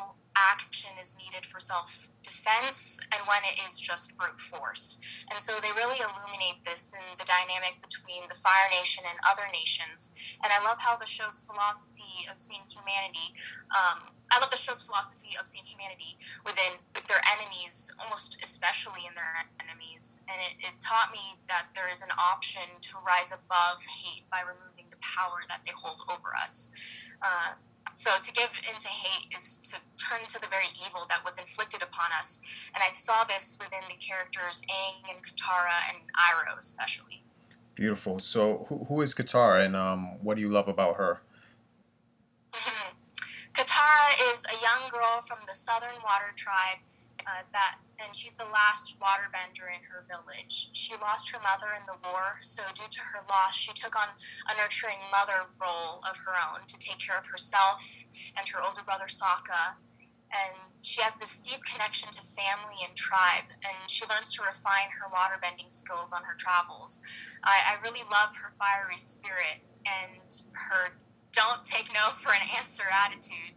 action 0.50 0.90
is 1.00 1.16
needed 1.16 1.45
for 1.45 1.61
self 1.61 2.09
defense 2.23 3.00
and 3.14 3.26
when 3.26 3.40
it 3.47 3.57
is 3.64 3.78
just 3.80 4.16
brute 4.16 4.40
force. 4.40 4.99
And 5.30 5.38
so 5.38 5.54
they 5.62 5.73
really 5.76 5.99
illuminate 5.99 6.64
this 6.64 6.95
in 6.95 7.04
the 7.18 7.25
dynamic 7.25 7.80
between 7.80 8.28
the 8.28 8.35
Fire 8.35 8.68
Nation 8.71 9.04
and 9.09 9.18
other 9.25 9.49
nations. 9.52 10.12
And 10.42 10.52
I 10.52 10.62
love 10.64 10.78
how 10.78 10.97
the 10.97 11.07
show's 11.07 11.40
philosophy 11.40 12.28
of 12.30 12.38
seeing 12.38 12.62
humanity. 12.68 13.35
Um, 13.73 14.12
I 14.30 14.40
love 14.40 14.50
the 14.50 14.61
show's 14.61 14.83
philosophy 14.83 15.40
of 15.40 15.49
seeing 15.49 15.64
humanity 15.64 16.21
within 16.45 16.76
their 17.09 17.23
enemies, 17.33 17.88
almost 17.97 18.37
especially 18.42 19.09
in 19.09 19.14
their 19.16 19.49
enemies. 19.57 20.21
And 20.28 20.37
it, 20.37 20.61
it 20.61 20.75
taught 20.85 21.12
me 21.12 21.40
that 21.49 21.73
there 21.75 21.88
is 21.88 22.02
an 22.02 22.12
option 22.12 22.66
to 22.92 23.00
rise 23.00 23.33
above 23.33 23.80
hate 23.88 24.28
by 24.28 24.45
removing 24.45 24.92
the 24.92 25.00
power 25.00 25.40
that 25.49 25.64
they 25.64 25.73
hold 25.73 26.04
over 26.12 26.37
us. 26.37 26.71
Uh, 27.23 27.57
so 27.99 28.12
to 28.23 28.33
give 28.33 28.50
into 28.73 28.87
hate 28.87 29.26
is 29.37 29.59
to 29.59 29.76
turn 29.99 30.21
to 30.28 30.40
the 30.40 30.47
very 30.47 30.71
evil 30.87 31.05
that 31.09 31.25
was 31.25 31.37
inflicted 31.37 31.83
upon 31.83 32.11
us. 32.17 32.40
And 32.73 32.81
I 32.88 32.95
saw 32.95 33.25
this 33.25 33.59
within 33.59 33.81
the 33.88 33.97
characters 33.97 34.62
Aang 34.71 35.11
and 35.11 35.19
Katara 35.19 35.75
and 35.90 36.05
Iroh 36.14 36.57
especially. 36.57 37.25
Beautiful. 37.75 38.21
So 38.21 38.67
who, 38.69 38.85
who 38.85 39.02
is 39.02 39.14
Katara 39.14 39.67
and 39.67 39.75
um, 39.75 40.23
what 40.23 40.37
do 40.37 40.40
you 40.40 40.49
love 40.49 40.69
about 40.69 40.95
her? 40.95 41.23
Katara 43.52 44.33
is 44.33 44.45
a 44.45 44.55
young 44.62 44.88
girl 44.93 45.25
from 45.26 45.38
the 45.49 45.55
Southern 45.55 46.00
Water 46.05 46.31
Tribe. 46.37 46.78
Uh, 47.28 47.44
that 47.52 47.76
and 48.00 48.16
she's 48.16 48.35
the 48.37 48.49
last 48.49 48.97
waterbender 49.00 49.68
in 49.68 49.85
her 49.90 50.06
village. 50.08 50.70
She 50.73 50.94
lost 50.97 51.30
her 51.30 51.40
mother 51.42 51.75
in 51.76 51.85
the 51.85 51.99
war, 52.08 52.38
so 52.40 52.62
due 52.73 52.88
to 52.88 53.00
her 53.00 53.20
loss, 53.28 53.54
she 53.54 53.73
took 53.75 53.97
on 53.97 54.08
a 54.49 54.56
nurturing 54.56 55.02
mother 55.11 55.50
role 55.61 56.00
of 56.08 56.16
her 56.25 56.32
own 56.32 56.64
to 56.66 56.78
take 56.78 56.99
care 56.99 57.18
of 57.18 57.26
herself 57.26 57.82
and 58.38 58.49
her 58.49 58.62
older 58.62 58.82
brother 58.82 59.11
Sokka. 59.11 59.76
And 60.30 60.56
she 60.80 61.02
has 61.02 61.16
this 61.16 61.40
deep 61.40 61.64
connection 61.64 62.08
to 62.12 62.20
family 62.37 62.80
and 62.87 62.94
tribe, 62.97 63.50
and 63.64 63.90
she 63.90 64.04
learns 64.06 64.32
to 64.35 64.42
refine 64.44 64.88
her 64.97 65.11
waterbending 65.11 65.73
skills 65.73 66.12
on 66.12 66.23
her 66.25 66.37
travels. 66.38 67.00
I, 67.42 67.76
I 67.76 67.82
really 67.82 68.04
love 68.12 68.37
her 68.37 68.52
fiery 68.58 68.97
spirit 68.97 69.64
and 69.85 70.32
her 70.52 70.92
don't 71.32 71.64
take 71.64 71.92
no 71.92 72.11
for 72.23 72.32
an 72.32 72.42
answer 72.56 72.85
attitude, 72.88 73.56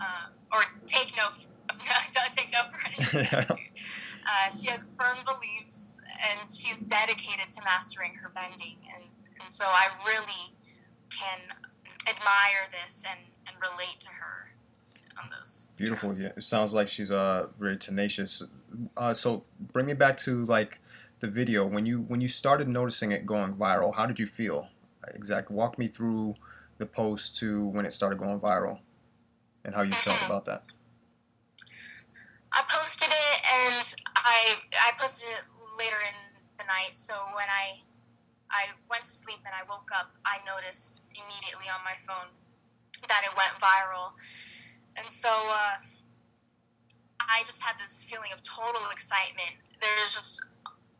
um, 0.00 0.32
or 0.52 0.62
take 0.86 1.16
no, 1.16 1.28
don't 2.12 2.32
take 2.32 2.50
no 2.52 2.60
for 2.70 2.78
an 3.18 3.26
answer. 3.26 3.46
Uh, 4.26 4.50
she 4.50 4.68
has 4.68 4.90
firm 4.98 5.16
beliefs 5.24 5.98
and 6.30 6.50
she's 6.50 6.80
dedicated 6.80 7.48
to 7.50 7.62
mastering 7.64 8.14
her 8.14 8.30
bending, 8.34 8.76
and, 8.94 9.04
and 9.40 9.50
so 9.50 9.64
I 9.66 9.86
really 10.06 10.54
can 11.10 11.40
admire 12.08 12.68
this 12.82 13.04
and, 13.08 13.20
and 13.46 13.56
relate 13.60 14.00
to 14.00 14.08
her 14.08 14.50
on 15.22 15.30
those. 15.30 15.70
Beautiful. 15.76 16.12
Yeah, 16.14 16.32
it 16.36 16.42
sounds 16.42 16.74
like 16.74 16.88
she's 16.88 17.10
uh 17.10 17.46
very 17.58 17.76
tenacious. 17.76 18.42
Uh, 18.96 19.14
so 19.14 19.44
bring 19.72 19.86
me 19.86 19.94
back 19.94 20.16
to 20.18 20.44
like 20.46 20.78
the 21.20 21.28
video 21.28 21.66
when 21.66 21.86
you 21.86 22.00
when 22.02 22.20
you 22.20 22.28
started 22.28 22.68
noticing 22.68 23.12
it 23.12 23.26
going 23.26 23.54
viral. 23.54 23.94
How 23.94 24.06
did 24.06 24.18
you 24.20 24.26
feel? 24.26 24.68
Exactly. 25.14 25.56
Walk 25.56 25.78
me 25.78 25.88
through 25.88 26.34
the 26.78 26.86
post 26.86 27.36
to 27.36 27.66
when 27.66 27.86
it 27.86 27.92
started 27.92 28.18
going 28.18 28.38
viral, 28.38 28.78
and 29.64 29.74
how 29.74 29.82
you 29.82 29.92
felt 29.92 30.16
Mm-hmm. 30.16 30.26
about 30.32 30.44
that. 30.46 30.62
I 32.52 32.64
posted 32.68 33.08
it 33.08 33.36
and 33.44 33.94
I 34.16 34.56
I 34.72 34.92
posted 34.98 35.28
it 35.28 35.44
later 35.78 36.00
in 36.00 36.16
the 36.58 36.64
night. 36.64 36.96
So 36.96 37.14
when 37.34 37.46
I 37.48 37.82
I 38.50 38.72
went 38.88 39.04
to 39.04 39.10
sleep 39.10 39.38
and 39.44 39.52
I 39.52 39.62
woke 39.68 39.90
up, 39.92 40.16
I 40.24 40.40
noticed 40.48 41.04
immediately 41.12 41.68
on 41.68 41.84
my 41.84 41.96
phone 42.00 42.32
that 43.06 43.22
it 43.24 43.36
went 43.36 43.52
viral, 43.60 44.16
and 44.96 45.06
so 45.06 45.28
uh, 45.28 45.84
I 47.20 47.44
just 47.44 47.62
had 47.62 47.76
this 47.78 48.02
feeling 48.02 48.32
of 48.32 48.42
total 48.42 48.88
excitement. 48.90 49.60
There's 49.80 50.14
just 50.14 50.44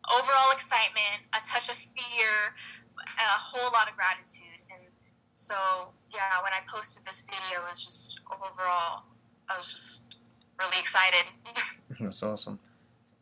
overall 0.06 0.52
excitement, 0.52 1.26
a 1.32 1.40
touch 1.44 1.68
of 1.68 1.76
fear, 1.76 2.54
a 3.00 3.38
whole 3.40 3.72
lot 3.72 3.88
of 3.88 3.96
gratitude, 3.96 4.60
and 4.70 4.92
so 5.32 5.56
yeah, 6.12 6.42
when 6.42 6.52
I 6.52 6.60
posted 6.68 7.04
this 7.04 7.22
video, 7.22 7.64
it 7.64 7.68
was 7.68 7.82
just 7.82 8.20
overall, 8.30 9.04
I 9.48 9.56
was 9.56 9.72
just 9.72 10.07
really 10.58 10.78
excited. 10.78 11.24
That's 12.00 12.22
awesome. 12.22 12.58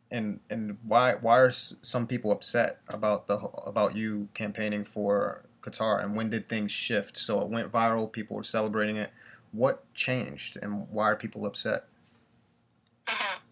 And 0.09 0.39
and 0.49 0.77
why 0.83 1.15
why 1.15 1.37
are 1.39 1.51
some 1.51 2.07
people 2.07 2.31
upset 2.31 2.79
about 2.87 3.27
the 3.27 3.35
about 3.65 3.95
you 3.95 4.29
campaigning 4.33 4.85
for 4.85 5.43
Katara? 5.61 6.03
And 6.03 6.15
when 6.15 6.29
did 6.29 6.47
things 6.47 6.71
shift? 6.71 7.17
So 7.17 7.41
it 7.41 7.49
went 7.49 7.71
viral. 7.71 8.11
People 8.11 8.37
were 8.37 8.43
celebrating 8.43 8.95
it. 8.97 9.11
What 9.51 9.91
changed, 9.93 10.57
and 10.61 10.87
why 10.89 11.05
are 11.05 11.15
people 11.15 11.45
upset? 11.45 11.85
Mhm. 13.07 13.39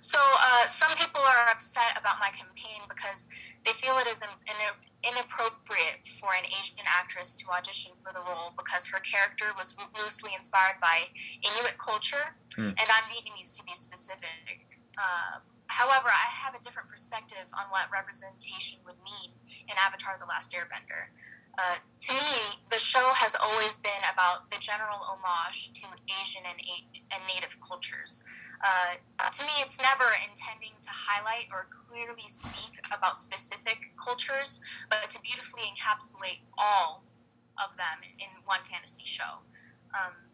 So, 0.00 0.20
uh, 0.20 0.68
some 0.68 0.92
people 0.98 1.20
are 1.22 1.50
upset 1.50 1.98
about 1.98 2.20
my 2.20 2.28
campaign 2.28 2.80
because 2.88 3.28
they 3.64 3.72
feel 3.72 3.98
it 3.98 4.06
is 4.06 4.22
an, 4.22 4.28
in- 4.46 4.85
inappropriate 5.08 6.06
for 6.20 6.30
an 6.34 6.44
Asian 6.46 6.84
actress 6.86 7.36
to 7.36 7.50
audition 7.50 7.92
for 7.96 8.12
the 8.12 8.20
role 8.20 8.52
because 8.56 8.86
her 8.88 9.00
character 9.00 9.46
was 9.56 9.76
loosely 9.96 10.32
inspired 10.34 10.80
by 10.80 11.08
Inuit 11.42 11.78
culture, 11.78 12.36
Hmm. 12.54 12.72
and 12.74 12.86
I'm 12.90 13.04
Vietnamese 13.12 13.52
to 13.56 13.62
be 13.62 13.74
specific. 13.74 14.80
Uh, 14.98 15.40
however, 15.68 16.08
I 16.08 16.26
have 16.30 16.54
a 16.54 16.60
different 16.60 16.88
perspective 16.88 17.46
on 17.52 17.70
what 17.70 17.90
representation 17.92 18.80
would 18.84 18.96
mean 19.04 19.32
in 19.68 19.74
Avatar 19.76 20.16
The 20.18 20.26
Last 20.26 20.52
Airbender. 20.52 21.12
Uh, 21.58 21.80
to 21.98 22.12
me, 22.12 22.60
the 22.68 22.78
show 22.78 23.12
has 23.16 23.34
always 23.34 23.78
been 23.78 24.04
about 24.12 24.50
the 24.50 24.58
general 24.60 25.00
homage 25.00 25.72
to 25.72 25.86
Asian 26.20 26.42
and, 26.44 26.60
and 27.10 27.22
Native 27.32 27.56
cultures. 27.66 28.24
Uh, 28.62 29.00
to 29.30 29.42
me, 29.44 29.52
it's 29.60 29.80
never 29.80 30.12
intending 30.20 30.76
to 30.82 30.90
highlight 30.92 31.48
or 31.50 31.66
clearly 31.72 32.28
speak 32.28 32.76
about 32.92 33.16
specific 33.16 33.92
cultures, 33.96 34.60
but 34.90 35.08
to 35.08 35.20
beautifully 35.22 35.62
encapsulate 35.64 36.44
all 36.58 37.04
of 37.56 37.76
them 37.76 38.04
in 38.18 38.28
one 38.44 38.60
fantasy 38.70 39.04
show. 39.04 39.40
Um, 39.96 40.25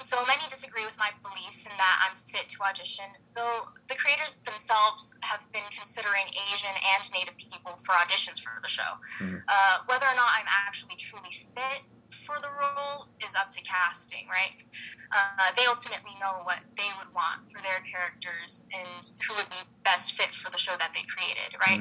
so 0.00 0.24
many 0.26 0.42
disagree 0.48 0.84
with 0.84 0.98
my 0.98 1.10
belief 1.22 1.64
in 1.64 1.72
that 1.76 1.96
I'm 2.08 2.16
fit 2.16 2.48
to 2.48 2.62
audition, 2.64 3.06
though 3.34 3.68
the 3.88 3.94
creators 3.94 4.36
themselves 4.42 5.16
have 5.22 5.40
been 5.52 5.66
considering 5.70 6.26
Asian 6.52 6.74
and 6.74 7.12
Native 7.12 7.36
people 7.36 7.76
for 7.84 7.92
auditions 7.92 8.42
for 8.42 8.58
the 8.62 8.68
show. 8.68 8.98
Mhm. 9.20 9.42
Uh, 9.46 9.78
whether 9.86 10.06
or 10.06 10.14
not 10.14 10.30
I'm 10.34 10.46
actually 10.48 10.96
truly 10.96 11.30
fit 11.30 11.84
for 12.10 12.38
the 12.40 12.50
role 12.50 13.08
is 13.24 13.34
up 13.34 13.50
to 13.50 13.60
casting, 13.62 14.28
right? 14.28 14.62
Uh, 15.10 15.52
they 15.56 15.66
ultimately 15.66 16.14
know 16.20 16.40
what 16.44 16.60
they 16.76 16.88
would 16.98 17.12
want 17.12 17.50
for 17.50 17.60
their 17.62 17.80
characters 17.80 18.66
and 18.72 19.10
who 19.26 19.34
would 19.34 19.48
be 19.50 19.56
best 19.82 20.12
fit 20.14 20.34
for 20.34 20.50
the 20.50 20.58
show 20.58 20.76
that 20.76 20.92
they 20.94 21.02
created, 21.02 21.56
right? 21.66 21.80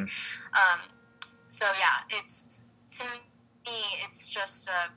Um, 0.54 0.82
so 1.48 1.66
yeah, 1.80 2.18
it's 2.18 2.64
to 2.98 3.04
me, 3.66 4.02
it's 4.06 4.30
just 4.30 4.68
a, 4.70 4.92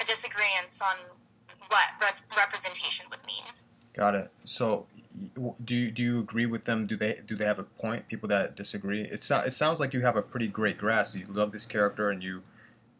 a 0.00 0.04
disagreement 0.04 0.72
on 0.82 0.96
what 1.74 2.08
res- 2.08 2.26
representation 2.36 3.06
would 3.10 3.26
mean. 3.26 3.44
Got 3.96 4.14
it. 4.14 4.30
So, 4.44 4.86
do 5.64 5.74
you, 5.74 5.90
do 5.90 6.02
you 6.02 6.20
agree 6.20 6.46
with 6.46 6.64
them? 6.64 6.86
Do 6.86 6.96
they 6.96 7.20
do 7.26 7.36
they 7.36 7.44
have 7.44 7.58
a 7.58 7.64
point? 7.64 8.08
People 8.08 8.28
that 8.28 8.56
disagree. 8.56 9.02
It 9.02 9.22
so, 9.22 9.40
it 9.40 9.52
sounds 9.52 9.80
like 9.80 9.92
you 9.92 10.02
have 10.02 10.16
a 10.16 10.22
pretty 10.22 10.48
great 10.48 10.78
grasp. 10.78 11.16
You 11.16 11.26
love 11.28 11.52
this 11.52 11.66
character, 11.66 12.10
and 12.10 12.22
you 12.22 12.42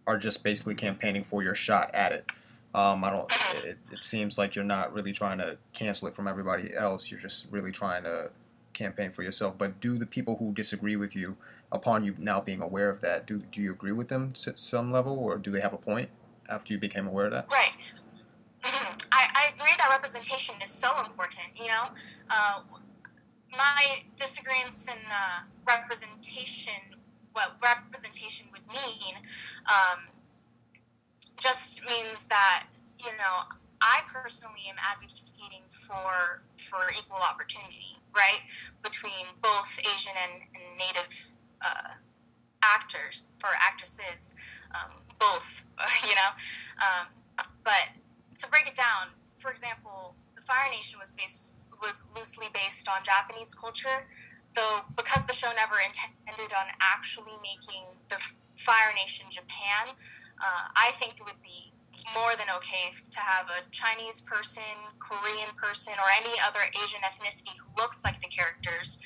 are 0.07 0.19
just 0.19 0.45
basically 0.45 0.75
campaigning 0.75 1.25
for 1.25 1.43
your 1.43 1.55
shot 1.55 1.91
at 1.95 2.13
it. 2.13 2.31
Um, 2.75 3.05
I 3.05 3.11
don't. 3.11 3.33
It, 3.65 3.79
it 3.93 4.03
seems 4.03 4.37
like 4.37 4.55
you're 4.55 4.65
not 4.65 4.93
really 4.93 5.13
trying 5.13 5.39
to 5.39 5.59
cancel 5.73 6.09
it 6.09 6.15
from 6.15 6.27
everybody 6.27 6.75
else. 6.77 7.11
You're 7.11 7.21
just 7.21 7.51
really 7.51 7.73
trying 7.73 8.03
to 8.05 8.31
campaign 8.73 9.11
for 9.13 9.23
yourself. 9.23 9.57
But 9.57 9.81
do 9.81 9.97
the 9.99 10.07
people 10.07 10.37
who 10.37 10.53
disagree 10.53 10.97
with 10.97 11.15
you, 11.15 11.37
upon 11.71 12.05
you 12.05 12.15
now 12.19 12.41
being 12.41 12.61
aware 12.61 12.91
of 12.91 13.01
that, 13.01 13.27
do 13.27 13.39
do 13.51 13.61
you 13.61 13.73
agree 13.73 13.93
with 13.93 14.09
them 14.09 14.33
to 14.45 14.57
some 14.57 14.93
level, 14.93 15.19
or 15.19 15.39
do 15.39 15.51
they 15.51 15.61
have 15.61 15.73
a 15.73 15.79
point 15.79 16.11
after 16.49 16.73
you 16.73 16.79
became 16.79 17.07
aware 17.07 17.27
of 17.27 17.33
that? 17.33 17.47
Right. 17.51 17.73
I, 19.15 19.29
I 19.35 19.55
agree 19.55 19.71
that 19.79 19.89
representation 19.91 20.57
is 20.63 20.71
so 20.71 20.91
important, 20.99 21.55
you 21.55 21.69
know? 21.69 21.95
Uh, 22.29 22.63
my 23.57 24.03
disagreements 24.17 24.89
in 24.89 24.99
uh, 25.07 25.47
representation, 25.65 26.99
what 27.33 27.57
representation 27.63 28.49
would 28.51 28.67
mean, 28.67 29.15
um, 29.71 30.11
just 31.39 31.83
means 31.89 32.25
that, 32.25 32.67
you 32.99 33.13
know, 33.13 33.55
I 33.81 34.01
personally 34.13 34.67
am 34.69 34.77
advocating 34.83 35.63
for 35.71 36.43
for 36.57 36.91
equal 36.99 37.21
opportunity, 37.23 38.01
right, 38.17 38.41
between 38.83 39.27
both 39.43 39.79
Asian 39.79 40.15
and, 40.17 40.43
and 40.55 40.79
Native 40.79 41.37
uh, 41.61 42.01
actors 42.63 43.27
or 43.43 43.51
actresses, 43.61 44.35
um, 44.75 45.03
both, 45.19 45.67
you 46.09 46.15
know. 46.15 46.33
Um, 46.81 47.07
but 47.63 47.93
to 48.39 48.49
break 48.49 48.67
it 48.67 48.75
down, 48.75 49.15
for 49.37 49.51
example, 49.51 50.15
the 50.35 50.43
Fire 50.43 50.71
Nation 50.71 50.99
was 50.99 51.11
based 51.11 51.61
was 51.83 52.05
loosely 52.17 52.47
based 52.55 52.89
on 52.89 53.05
Japanese 53.05 53.53
culture, 53.53 54.09
though 54.55 54.89
because 54.97 55.27
the 55.27 55.35
show 55.35 55.53
never 55.53 55.77
intended 55.77 56.55
on 56.55 56.73
actually 56.81 57.37
making 57.43 57.85
the 58.09 58.17
Fire 58.57 58.95
Nation 58.97 59.27
Japan, 59.31 59.93
uh, 60.41 60.73
I 60.77 60.93
think 60.93 61.19
it 61.19 61.25
would 61.25 61.43
be 61.43 61.73
more 62.15 62.37
than 62.37 62.47
okay 62.57 62.93
to 63.11 63.21
have 63.21 63.47
a 63.49 63.69
Chinese 63.71 64.21
person, 64.21 64.93
Korean 64.99 65.49
person, 65.57 65.95
or 65.97 66.09
any 66.13 66.39
other 66.41 66.61
Asian 66.73 67.01
ethnicity 67.01 67.57
who 67.57 67.69
looks 67.81 68.05
like 68.05 68.21
the 68.21 68.29
characters 68.29 68.99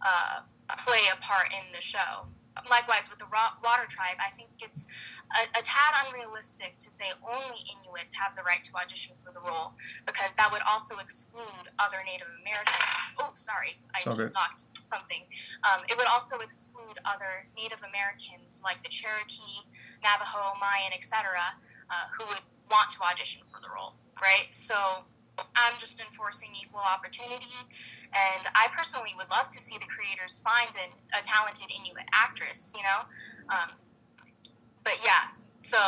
uh, 0.00 0.40
play 0.78 1.04
a 1.12 1.20
part 1.20 1.48
in 1.52 1.72
the 1.74 1.80
show. 1.80 2.28
Likewise, 2.70 3.10
with 3.10 3.18
the 3.18 3.28
Water 3.28 3.86
Tribe, 3.88 4.16
I 4.16 4.34
think 4.34 4.48
it's 4.60 4.86
a, 5.28 5.58
a 5.58 5.62
tad 5.62 5.92
unrealistic 6.06 6.78
to 6.78 6.90
say 6.90 7.12
only 7.20 7.60
Inuits 7.68 8.16
have 8.16 8.34
the 8.36 8.42
right 8.42 8.64
to 8.64 8.72
audition 8.76 9.14
for 9.20 9.32
the 9.32 9.40
role 9.40 9.76
because 10.06 10.34
that 10.36 10.50
would 10.50 10.62
also 10.64 10.96
exclude 10.96 11.68
other 11.78 12.00
Native 12.04 12.28
Americans. 12.40 13.12
Oh, 13.18 13.32
sorry, 13.34 13.76
I 13.94 14.00
all 14.08 14.16
just 14.16 14.34
knocked 14.34 14.68
something. 14.82 15.28
Um, 15.64 15.84
it 15.88 15.96
would 15.96 16.06
also 16.08 16.38
exclude 16.38 16.96
other 17.04 17.48
Native 17.56 17.84
Americans 17.84 18.60
like 18.62 18.82
the 18.82 18.88
Cherokee, 18.88 19.68
Navajo, 20.02 20.56
Mayan, 20.60 20.92
etc., 20.96 21.60
uh, 21.90 22.08
who 22.16 22.24
would 22.28 22.44
want 22.70 22.90
to 22.90 23.02
audition 23.02 23.42
for 23.46 23.60
the 23.60 23.68
role, 23.68 23.94
right? 24.20 24.50
So 24.50 25.06
I'm 25.54 25.74
just 25.78 26.00
enforcing 26.00 26.50
equal 26.60 26.80
opportunity, 26.80 27.52
and 28.12 28.46
I 28.54 28.68
personally 28.72 29.10
would 29.16 29.28
love 29.30 29.50
to 29.50 29.58
see 29.58 29.76
the 29.78 29.84
creators 29.86 30.38
find 30.38 30.70
an, 30.76 30.90
a 31.18 31.22
talented 31.22 31.70
Inuit 31.70 32.08
actress, 32.12 32.72
you 32.76 32.82
know. 32.82 33.04
Um, 33.54 33.72
but 34.82 34.94
yeah, 35.04 35.34
so 35.60 35.78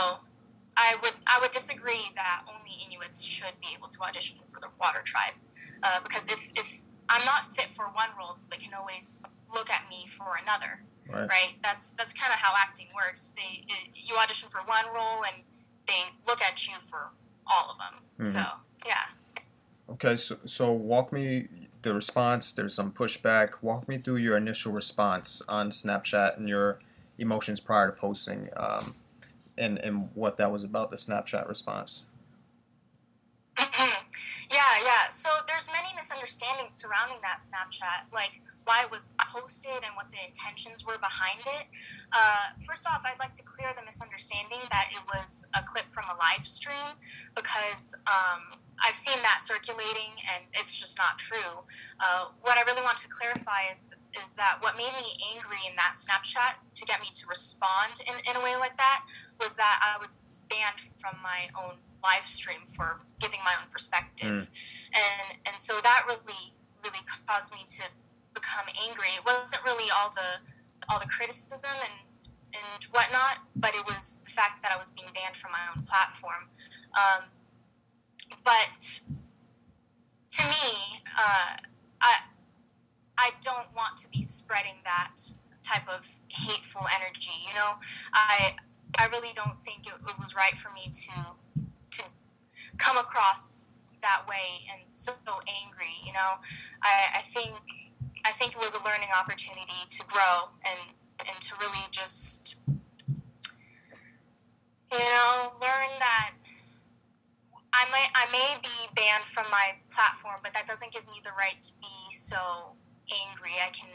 I 0.76 0.97
would 1.02 1.14
I 1.26 1.38
would 1.40 1.50
disagree 1.50 2.12
that 2.14 2.43
only 2.49 2.76
Inuits 2.87 3.23
should 3.23 3.59
be 3.61 3.69
able 3.76 3.88
to 3.88 3.99
audition 4.02 4.38
for 4.52 4.61
the 4.61 4.69
Water 4.81 5.00
Tribe, 5.05 5.35
uh, 5.83 6.00
because 6.02 6.28
if 6.28 6.50
if 6.55 6.83
I'm 7.09 7.25
not 7.25 7.55
fit 7.57 7.69
for 7.75 7.85
one 7.87 8.11
role, 8.19 8.37
they 8.50 8.59
can 8.59 8.75
always 8.75 9.23
look 9.55 9.71
at 9.71 9.88
me 9.88 10.07
for 10.09 10.37
another, 10.37 10.85
Right. 11.09 11.28
right? 11.28 11.52
That's 11.62 11.93
that's 11.93 12.12
kind 12.12 12.33
of 12.33 12.38
how 12.40 12.52
acting 12.57 12.88
works. 12.95 13.33
They 13.35 13.64
it, 13.67 13.90
you 13.95 14.17
audition 14.17 14.50
for 14.50 14.61
one 14.67 14.85
role 14.95 15.25
and 15.25 15.45
they 15.87 16.12
look 16.26 16.43
at 16.43 16.67
you 16.69 16.75
for 16.75 17.12
all 17.47 17.71
of 17.71 17.78
them. 17.78 18.02
Mhm. 18.21 18.33
So 18.33 18.45
yeah. 18.87 19.09
Okay, 19.90 20.16
so 20.16 20.37
so 20.45 20.73
walk 20.73 21.12
me 21.12 21.49
the 21.83 21.95
response. 21.95 22.52
There's 22.52 22.75
some 22.75 22.92
pushback. 22.92 23.62
Walk 23.62 23.88
me 23.88 23.99
through 23.99 24.16
your 24.16 24.37
initial 24.37 24.73
response 24.73 25.42
on 25.49 25.71
Snapchat 25.71 26.37
and 26.37 26.49
your 26.49 26.78
emotions 27.18 27.61
prior 27.61 27.90
to 27.90 27.92
posting. 27.92 28.49
Um, 28.57 28.95
and 29.57 29.78
and 29.78 30.11
what 30.14 30.37
that 30.37 30.52
was 30.52 30.64
about 30.64 30.90
the 30.90 30.97
Snapchat 30.97 31.49
response. 31.49 32.04
yeah, 33.59 34.78
yeah. 34.85 35.09
So 35.11 35.30
there's 35.47 35.68
many 35.68 35.88
misunderstandings 35.97 36.75
surrounding 36.75 37.18
that 37.23 37.38
Snapchat, 37.40 38.12
like 38.12 38.40
why 38.64 38.85
it 38.85 38.90
was 38.90 39.11
posted 39.33 39.80
and 39.83 39.97
what 39.97 40.12
the 40.12 40.18
intentions 40.26 40.85
were 40.85 40.99
behind 40.99 41.40
it. 41.40 41.66
Uh, 42.12 42.52
first 42.66 42.87
off, 42.87 43.02
I'd 43.04 43.18
like 43.18 43.33
to 43.35 43.42
clear 43.42 43.73
the 43.75 43.85
misunderstanding 43.85 44.61
that 44.71 44.88
it 44.92 45.00
was 45.09 45.47
a 45.54 45.64
clip 45.64 45.90
from 45.90 46.04
a 46.04 46.16
live 46.21 46.47
stream 46.47 47.00
because 47.35 47.97
um, 48.07 48.61
I've 48.85 48.97
seen 48.97 49.18
that 49.23 49.40
circulating 49.42 50.18
and 50.23 50.44
it's 50.52 50.73
just 50.73 50.99
not 50.99 51.18
true. 51.18 51.66
Uh, 51.99 52.30
what 52.40 52.56
I 52.58 52.62
really 52.62 52.82
want 52.82 52.99
to 52.99 53.08
clarify 53.08 53.70
is 53.70 53.87
is 54.25 54.35
that 54.35 54.58
what 54.61 54.76
made 54.76 54.92
me 54.97 55.20
angry 55.35 55.61
in 55.68 55.76
that 55.76 55.94
Snapchat 55.94 56.64
to 56.75 56.85
get 56.87 57.00
me 57.00 57.08
to 57.14 57.26
respond 57.26 58.00
in, 58.06 58.14
in 58.25 58.37
a 58.37 58.42
way 58.42 58.56
like 58.56 58.76
that 58.78 59.04
was 59.38 59.54
that 59.56 59.80
I 59.85 60.00
was 60.00 60.18
banned 60.49 60.80
from 60.97 61.20
my 61.23 61.52
own 61.52 61.76
live 62.02 62.25
stream 62.25 62.64
for 62.75 63.00
giving 63.20 63.40
my 63.44 63.52
own 63.61 63.68
perspective. 63.70 64.49
Mm. 64.49 64.49
And 64.94 65.26
and 65.44 65.56
so 65.56 65.80
that 65.82 66.04
really 66.06 66.54
really 66.85 67.04
caused 67.26 67.52
me 67.52 67.66
to 67.68 67.85
become 68.35 68.66
angry. 68.87 69.12
It 69.18 69.25
wasn't 69.26 69.64
really 69.64 69.90
all 69.90 70.11
the 70.11 70.40
all 70.88 70.99
the 71.00 71.11
criticism 71.11 71.75
and 71.82 72.08
and 72.54 72.85
whatnot, 72.92 73.44
but 73.54 73.75
it 73.75 73.85
was 73.85 74.20
the 74.25 74.30
fact 74.30 74.62
that 74.62 74.73
I 74.73 74.78
was 74.78 74.90
being 74.90 75.08
banned 75.12 75.37
from 75.37 75.52
my 75.52 75.61
own 75.68 75.85
platform. 75.85 76.49
Um, 76.97 77.28
but 78.44 79.00
to 80.30 80.42
me, 80.44 81.02
uh, 81.18 81.56
I 82.00 82.14
I 83.16 83.30
don't 83.42 83.75
want 83.75 83.99
to 83.99 84.08
be 84.11 84.23
spreading 84.23 84.76
that 84.85 85.16
type 85.62 85.88
of 85.88 86.06
hateful 86.28 86.82
energy. 86.94 87.44
You 87.47 87.54
know, 87.54 87.75
I 88.12 88.56
I 88.99 89.06
really 89.08 89.32
don't 89.35 89.61
think 89.61 89.87
it, 89.87 89.94
it 90.08 90.18
was 90.18 90.35
right 90.35 90.58
for 90.58 90.73
me 90.73 90.90
to 90.90 91.26
to 91.99 92.04
come 92.78 92.97
across 92.97 93.66
that 94.02 94.23
way 94.28 94.64
and 94.70 94.82
so 94.92 95.12
angry. 95.26 95.99
You 96.04 96.12
know, 96.12 96.38
I, 96.82 97.18
I 97.18 97.23
think 97.26 97.56
I 98.25 98.32
think 98.32 98.52
it 98.52 98.58
was 98.58 98.75
a 98.75 98.85
learning 98.85 99.08
opportunity 99.18 99.87
to 99.90 100.04
grow 100.06 100.50
and 100.64 100.94
and 101.20 101.40
to 101.40 101.54
really 101.61 101.87
just 101.90 102.56
you 104.92 104.99
know 104.99 105.52
learn 105.61 105.90
that 105.99 106.32
I 107.73 107.85
may 107.93 108.07
I 108.15 108.31
may 108.33 108.61
be 108.63 108.95
banned 108.95 109.25
from 109.25 109.45
my 109.51 109.77
platform, 109.91 110.37
but 110.43 110.55
that 110.55 110.67
doesn't 110.67 110.93
give 110.93 111.07
me 111.07 111.21
the 111.23 111.31
right 111.37 111.63
to 111.63 111.73
be 111.81 112.13
so 112.13 112.73
angry. 113.11 113.53
I 113.65 113.71
can 113.71 113.89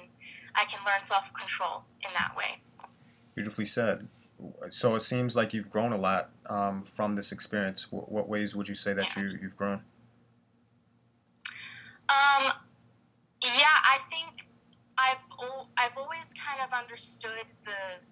I 0.56 0.66
can 0.66 0.80
learn 0.86 1.04
self 1.04 1.34
control 1.34 1.84
in 2.02 2.12
that 2.14 2.36
way. 2.38 2.62
Beautifully 3.36 3.66
said. 3.66 4.08
So 4.70 4.96
it 4.96 5.02
seems 5.02 5.36
like 5.36 5.54
you've 5.54 5.70
grown 5.70 5.94
a 5.94 5.98
lot 5.98 6.30
um, 6.50 6.84
from 6.84 7.16
this 7.16 7.32
experience. 7.32 7.92
What, 7.92 8.12
what, 8.12 8.28
ways 8.28 8.56
would 8.56 8.68
you 8.68 8.76
say 8.76 8.94
that 8.94 9.16
yeah. 9.16 9.24
you 9.24 9.30
you've 9.42 9.56
grown? 9.56 9.82
Um, 12.10 12.52
yeah, 13.42 13.78
I 13.90 14.00
think 14.10 14.48
I've 14.98 15.24
I've 15.78 15.98
always 15.98 16.34
kind 16.34 16.60
of 16.62 16.74
understood 16.78 17.54
the 17.64 18.04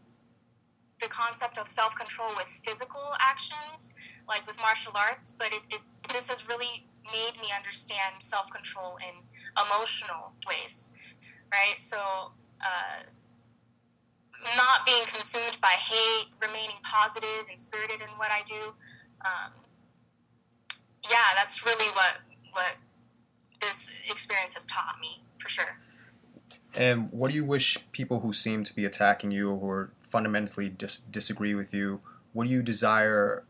the 1.02 1.08
concept 1.08 1.58
of 1.58 1.68
self 1.70 1.96
control 1.96 2.30
with 2.38 2.48
physical 2.48 3.14
actions, 3.20 3.96
like 4.28 4.46
with 4.48 4.60
martial 4.62 4.94
arts, 4.96 5.36
but 5.38 5.48
it, 5.52 5.62
it's 5.70 6.02
this 6.12 6.30
has 6.30 6.48
really 6.48 6.88
made 7.12 7.42
me 7.42 7.50
understand 7.56 8.16
self 8.20 8.52
control 8.52 8.98
in 8.98 9.26
emotional 9.56 10.34
ways, 10.48 10.92
right? 11.52 11.80
So. 11.80 12.34
Uh, 12.60 13.10
not 14.56 14.86
being 14.86 15.04
consumed 15.04 15.58
by 15.62 15.76
hate, 15.78 16.28
remaining 16.42 16.78
positive 16.84 17.46
and 17.50 17.60
spirited 17.60 18.02
in 18.02 18.08
what 18.18 18.32
I 18.32 18.42
do. 18.44 18.74
Um, 19.24 19.54
yeah, 21.10 21.34
that's 21.36 21.66
really 21.66 21.90
what 21.92 22.20
what 22.52 22.76
this 23.62 23.90
experience 24.10 24.54
has 24.54 24.66
taught 24.66 24.96
me 25.00 25.24
for 25.40 25.50
sure. 25.50 25.78
And 26.76 27.12
what 27.12 27.30
do 27.30 27.36
you 27.36 27.46
wish 27.46 27.78
people 27.92 28.22
who 28.22 28.34
seem 28.34 28.64
to 28.64 28.74
be 28.74 28.86
attacking 28.86 29.32
you 29.32 29.52
or 29.52 29.92
fundamentally 30.02 30.70
just 30.70 31.12
disagree 31.12 31.54
with 31.54 31.74
you? 31.74 32.02
What 32.34 32.48
do 32.48 32.50
you 32.50 32.64
desire? 32.64 33.44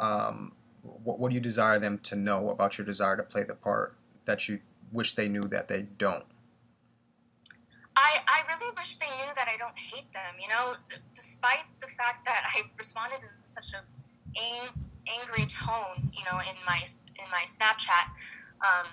Um, 0.00 0.52
what, 0.82 1.18
what 1.18 1.28
do 1.30 1.34
you 1.34 1.40
desire 1.40 1.78
them 1.78 1.98
to 2.04 2.16
know 2.16 2.50
about 2.50 2.78
your 2.78 2.86
desire 2.86 3.16
to 3.16 3.22
play 3.22 3.44
the 3.44 3.54
part 3.54 3.96
that 4.24 4.48
you 4.48 4.60
wish 4.92 5.14
they 5.14 5.28
knew 5.28 5.42
that 5.42 5.68
they 5.68 5.82
don't? 5.98 6.24
I, 7.96 8.20
I 8.26 8.42
really 8.48 8.74
wish 8.76 8.96
they 8.96 9.06
knew 9.06 9.32
that 9.34 9.46
I 9.46 9.58
don't 9.58 9.78
hate 9.78 10.10
them. 10.12 10.34
You 10.40 10.48
know, 10.48 10.76
despite 11.14 11.66
the 11.80 11.88
fact 11.88 12.24
that 12.24 12.42
I 12.46 12.62
responded 12.78 13.22
in 13.22 13.28
such 13.46 13.74
a 13.74 13.82
ang- 14.40 14.88
angry 15.08 15.46
tone, 15.46 16.10
you 16.12 16.24
know, 16.24 16.38
in 16.38 16.56
my 16.66 16.82
in 17.20 17.30
my 17.30 17.44
Snapchat. 17.44 18.14
Um, 18.60 18.86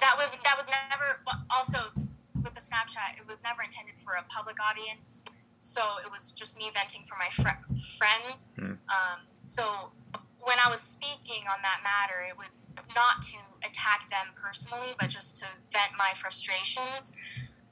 that 0.00 0.16
was 0.16 0.32
that 0.44 0.56
was 0.56 0.66
never 0.90 1.20
also 1.50 1.92
with 2.34 2.54
the 2.54 2.60
Snapchat. 2.60 3.18
It 3.18 3.26
was 3.28 3.42
never 3.42 3.62
intended 3.62 3.96
for 3.98 4.14
a 4.14 4.24
public 4.28 4.56
audience, 4.60 5.24
so 5.58 5.82
it 6.04 6.10
was 6.10 6.30
just 6.30 6.58
me 6.58 6.70
venting 6.72 7.02
for 7.06 7.16
my 7.18 7.30
fr- 7.30 7.62
friends. 7.98 8.50
Mm. 8.58 8.78
Um, 8.88 9.20
so 9.50 9.90
when 10.38 10.62
I 10.62 10.70
was 10.70 10.78
speaking 10.78 11.50
on 11.50 11.58
that 11.66 11.82
matter, 11.82 12.22
it 12.22 12.38
was 12.38 12.70
not 12.94 13.20
to 13.34 13.38
attack 13.66 14.06
them 14.06 14.30
personally, 14.38 14.94
but 14.94 15.10
just 15.10 15.36
to 15.38 15.46
vent 15.72 15.98
my 15.98 16.12
frustrations. 16.14 17.12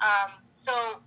Um, 0.03 0.43
so, 0.53 1.07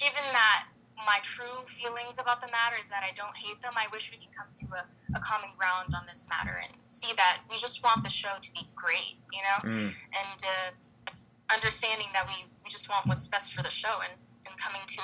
given 0.00 0.24
that 0.32 0.72
my 0.96 1.20
true 1.22 1.68
feelings 1.68 2.16
about 2.18 2.40
the 2.40 2.48
matter 2.48 2.76
is 2.80 2.88
that 2.88 3.04
I 3.04 3.12
don't 3.14 3.36
hate 3.36 3.60
them. 3.60 3.76
I 3.76 3.84
wish 3.92 4.10
we 4.10 4.16
could 4.16 4.34
come 4.34 4.48
to 4.64 4.66
a, 4.80 5.18
a 5.18 5.20
common 5.20 5.50
ground 5.56 5.92
on 5.94 6.08
this 6.08 6.26
matter 6.26 6.56
and 6.56 6.72
see 6.88 7.12
that 7.14 7.44
we 7.50 7.58
just 7.58 7.84
want 7.84 8.02
the 8.02 8.10
show 8.10 8.40
to 8.40 8.50
be 8.52 8.66
great, 8.74 9.20
you 9.30 9.44
know, 9.44 9.70
mm. 9.70 9.92
and 9.92 10.40
uh, 10.40 11.12
understanding 11.52 12.08
that 12.14 12.26
we, 12.26 12.48
we 12.64 12.70
just 12.70 12.88
want 12.88 13.06
what's 13.06 13.28
best 13.28 13.52
for 13.52 13.62
the 13.62 13.70
show 13.70 14.00
and, 14.02 14.18
and 14.48 14.56
coming 14.56 14.82
to 14.88 15.02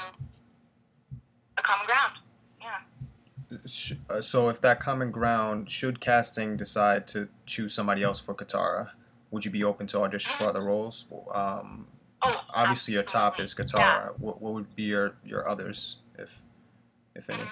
a 1.58 1.62
common 1.62 1.86
ground. 1.86 2.24
Yeah. 2.60 2.80
Uh, 4.10 4.20
so, 4.20 4.48
if 4.48 4.60
that 4.60 4.80
common 4.80 5.10
ground, 5.10 5.70
should 5.70 6.00
casting 6.00 6.56
decide 6.56 7.06
to 7.08 7.28
choose 7.46 7.74
somebody 7.74 8.02
else 8.02 8.20
for 8.20 8.34
Katara, 8.34 8.90
would 9.30 9.44
you 9.44 9.50
be 9.50 9.64
open 9.64 9.86
to 9.88 10.00
audition 10.00 10.32
for 10.32 10.44
other 10.44 10.60
roles? 10.60 11.06
Um, 11.32 11.86
Oh, 12.26 12.44
obviously, 12.54 12.94
your 12.94 13.02
top 13.02 13.38
is 13.38 13.54
Katara. 13.54 13.78
Yeah. 13.78 14.08
What, 14.18 14.40
what 14.40 14.54
would 14.54 14.74
be 14.74 14.84
your, 14.84 15.16
your 15.24 15.46
others, 15.46 15.96
if 16.18 16.40
if 17.14 17.28
any? 17.28 17.42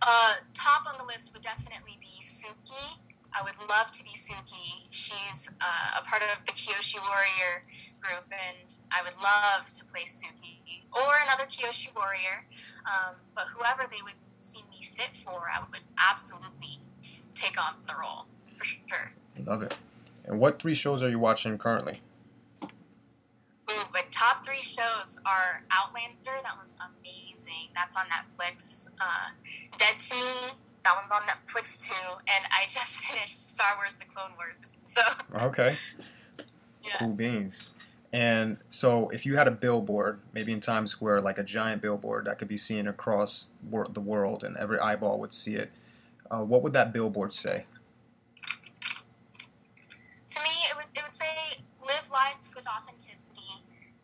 Uh, 0.00 0.34
top 0.54 0.86
on 0.86 0.94
the 0.98 1.04
list 1.04 1.32
would 1.32 1.42
definitely 1.42 1.98
be 2.00 2.22
Suki. 2.22 2.98
I 3.34 3.42
would 3.42 3.58
love 3.68 3.90
to 3.92 4.04
be 4.04 4.10
Suki. 4.10 4.86
She's 4.90 5.50
uh, 5.60 6.00
a 6.00 6.08
part 6.08 6.22
of 6.22 6.46
the 6.46 6.52
Kyoshi 6.52 7.00
Warrior 7.02 7.64
group, 8.00 8.30
and 8.30 8.78
I 8.92 9.02
would 9.02 9.16
love 9.20 9.66
to 9.72 9.84
play 9.84 10.04
Suki 10.04 10.82
or 10.92 11.12
another 11.24 11.44
Kyoshi 11.44 11.94
Warrior. 11.94 12.46
Um, 12.86 13.16
but 13.34 13.46
whoever 13.56 13.90
they 13.90 14.02
would 14.04 14.14
fit 14.96 15.16
for, 15.22 15.44
I 15.52 15.60
would 15.70 15.80
absolutely 15.98 16.78
take 17.34 17.60
on 17.62 17.74
the 17.86 17.94
role 18.00 18.26
for 18.56 18.64
sure. 18.64 19.12
Love 19.44 19.62
it. 19.62 19.74
And 20.24 20.40
what 20.40 20.60
three 20.60 20.74
shows 20.74 21.02
are 21.02 21.08
you 21.08 21.18
watching 21.18 21.58
currently? 21.58 22.00
Ooh, 22.62 23.84
but 23.92 24.10
top 24.10 24.44
three 24.44 24.62
shows 24.62 25.20
are 25.26 25.62
Outlander. 25.70 26.40
That 26.42 26.56
one's 26.56 26.76
amazing. 26.80 27.68
That's 27.74 27.96
on 27.96 28.06
Netflix. 28.06 28.88
Uh, 29.00 29.30
Dead 29.76 29.98
to 29.98 30.14
Me. 30.14 30.52
That 30.84 30.94
one's 30.96 31.10
on 31.10 31.22
Netflix 31.22 31.86
too. 31.86 31.94
And 32.18 32.46
I 32.50 32.68
just 32.68 32.96
finished 33.04 33.50
Star 33.50 33.76
Wars: 33.76 33.96
The 33.96 34.04
Clone 34.14 34.32
Wars. 34.36 34.78
So 34.84 35.02
okay, 35.46 35.76
yeah. 36.84 36.96
cool 36.98 37.12
beans. 37.12 37.72
And 38.16 38.56
so, 38.70 39.10
if 39.10 39.26
you 39.26 39.36
had 39.36 39.46
a 39.46 39.50
billboard, 39.50 40.20
maybe 40.32 40.50
in 40.50 40.60
Times 40.60 40.90
Square, 40.90 41.20
like 41.20 41.36
a 41.36 41.42
giant 41.42 41.82
billboard 41.82 42.24
that 42.24 42.38
could 42.38 42.48
be 42.48 42.56
seen 42.56 42.88
across 42.88 43.50
the 43.70 44.00
world, 44.00 44.42
and 44.42 44.56
every 44.56 44.78
eyeball 44.78 45.20
would 45.20 45.34
see 45.34 45.54
it, 45.54 45.70
uh, 46.30 46.42
what 46.42 46.62
would 46.62 46.72
that 46.72 46.94
billboard 46.94 47.34
say? 47.34 47.64
To 50.28 50.42
me, 50.42 50.48
it 50.70 50.76
would, 50.76 50.86
it 50.94 51.02
would 51.04 51.14
say, 51.14 51.60
"Live 51.86 52.10
life 52.10 52.36
with 52.54 52.64
authenticity." 52.66 53.42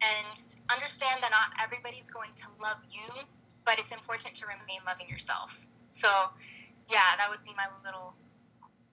and 0.03 0.57
understand 0.69 1.23
that 1.23 1.31
not 1.31 1.57
everybody's 1.63 2.11
going 2.11 2.31
to 2.35 2.47
love 2.61 2.79
you, 2.91 3.23
but 3.65 3.79
it's 3.79 3.93
important 3.93 4.35
to 4.35 4.45
remain 4.47 4.81
loving 4.85 5.09
yourself. 5.09 5.65
So, 5.91 6.09
yeah, 6.91 7.17
that 7.17 7.31
would 7.31 7.45
be 7.45 7.53
my 7.57 7.67
little 7.85 8.15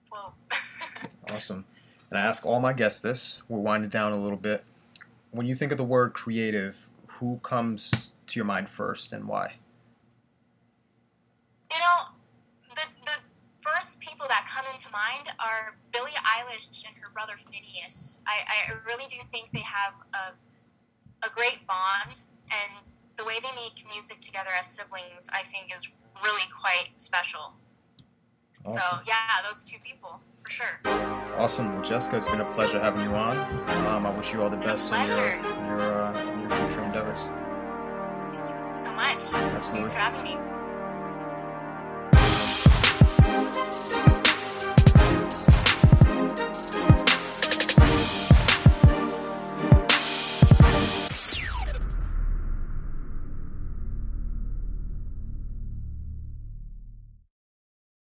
quote. 0.08 0.34
awesome. 1.28 1.64
And 2.10 2.18
I 2.20 2.22
ask 2.22 2.46
all 2.46 2.60
my 2.60 2.72
guests 2.72 3.00
this. 3.00 3.42
We'll 3.48 3.60
wind 3.60 3.84
it 3.84 3.90
down 3.90 4.12
a 4.12 4.16
little 4.16 4.38
bit. 4.38 4.64
When 5.30 5.46
you 5.46 5.54
think 5.54 5.72
of 5.72 5.78
the 5.78 5.84
word 5.84 6.12
creative, 6.12 6.88
who 7.06 7.38
comes 7.42 8.14
to 8.26 8.38
your 8.38 8.46
mind 8.46 8.68
first 8.68 9.12
and 9.12 9.26
why? 9.28 9.54
You 11.72 11.78
know, 11.78 12.74
the, 12.74 12.82
the 13.04 13.18
first 13.62 14.00
people 14.00 14.26
that 14.28 14.46
come 14.48 14.64
into 14.72 14.90
mind 14.90 15.28
are 15.38 15.76
Billie 15.92 16.18
Eilish 16.18 16.84
and 16.86 16.96
her 17.00 17.10
brother 17.12 17.34
Finneas. 17.38 18.22
I, 18.26 18.72
I 18.72 18.74
really 18.86 19.06
do 19.08 19.16
think 19.30 19.50
they 19.52 19.60
have 19.60 19.94
a 20.12 20.32
a 21.22 21.30
great 21.30 21.66
bond, 21.66 22.24
and 22.48 22.84
the 23.16 23.24
way 23.24 23.38
they 23.42 23.54
make 23.54 23.84
music 23.92 24.20
together 24.20 24.50
as 24.58 24.66
siblings, 24.66 25.28
I 25.32 25.42
think, 25.42 25.74
is 25.74 25.88
really 26.24 26.48
quite 26.60 26.96
special. 26.96 27.54
Awesome. 28.64 28.80
So 28.80 28.96
yeah, 29.06 29.44
those 29.48 29.64
two 29.64 29.78
people 29.84 30.20
sure. 30.48 30.66
Awesome, 31.38 31.72
well, 31.74 31.82
Jessica. 31.82 32.16
It's 32.16 32.28
been 32.28 32.40
a 32.40 32.52
pleasure 32.52 32.80
having 32.80 33.02
you 33.02 33.14
on. 33.14 33.36
Um, 33.86 34.06
I 34.06 34.10
wish 34.16 34.32
you 34.32 34.42
all 34.42 34.50
the 34.50 34.56
best 34.56 34.92
in 34.92 35.06
your 35.06 35.26
in 35.26 35.66
your, 35.66 35.80
uh, 35.80 36.32
in 36.32 36.40
your 36.40 36.50
future 36.50 36.84
endeavors. 36.84 37.30
So 38.76 38.92
much. 38.92 39.16
Absolutely. 39.32 39.62
Thanks 39.62 39.92
for 39.92 39.98
having 39.98 40.22
me. 40.22 40.49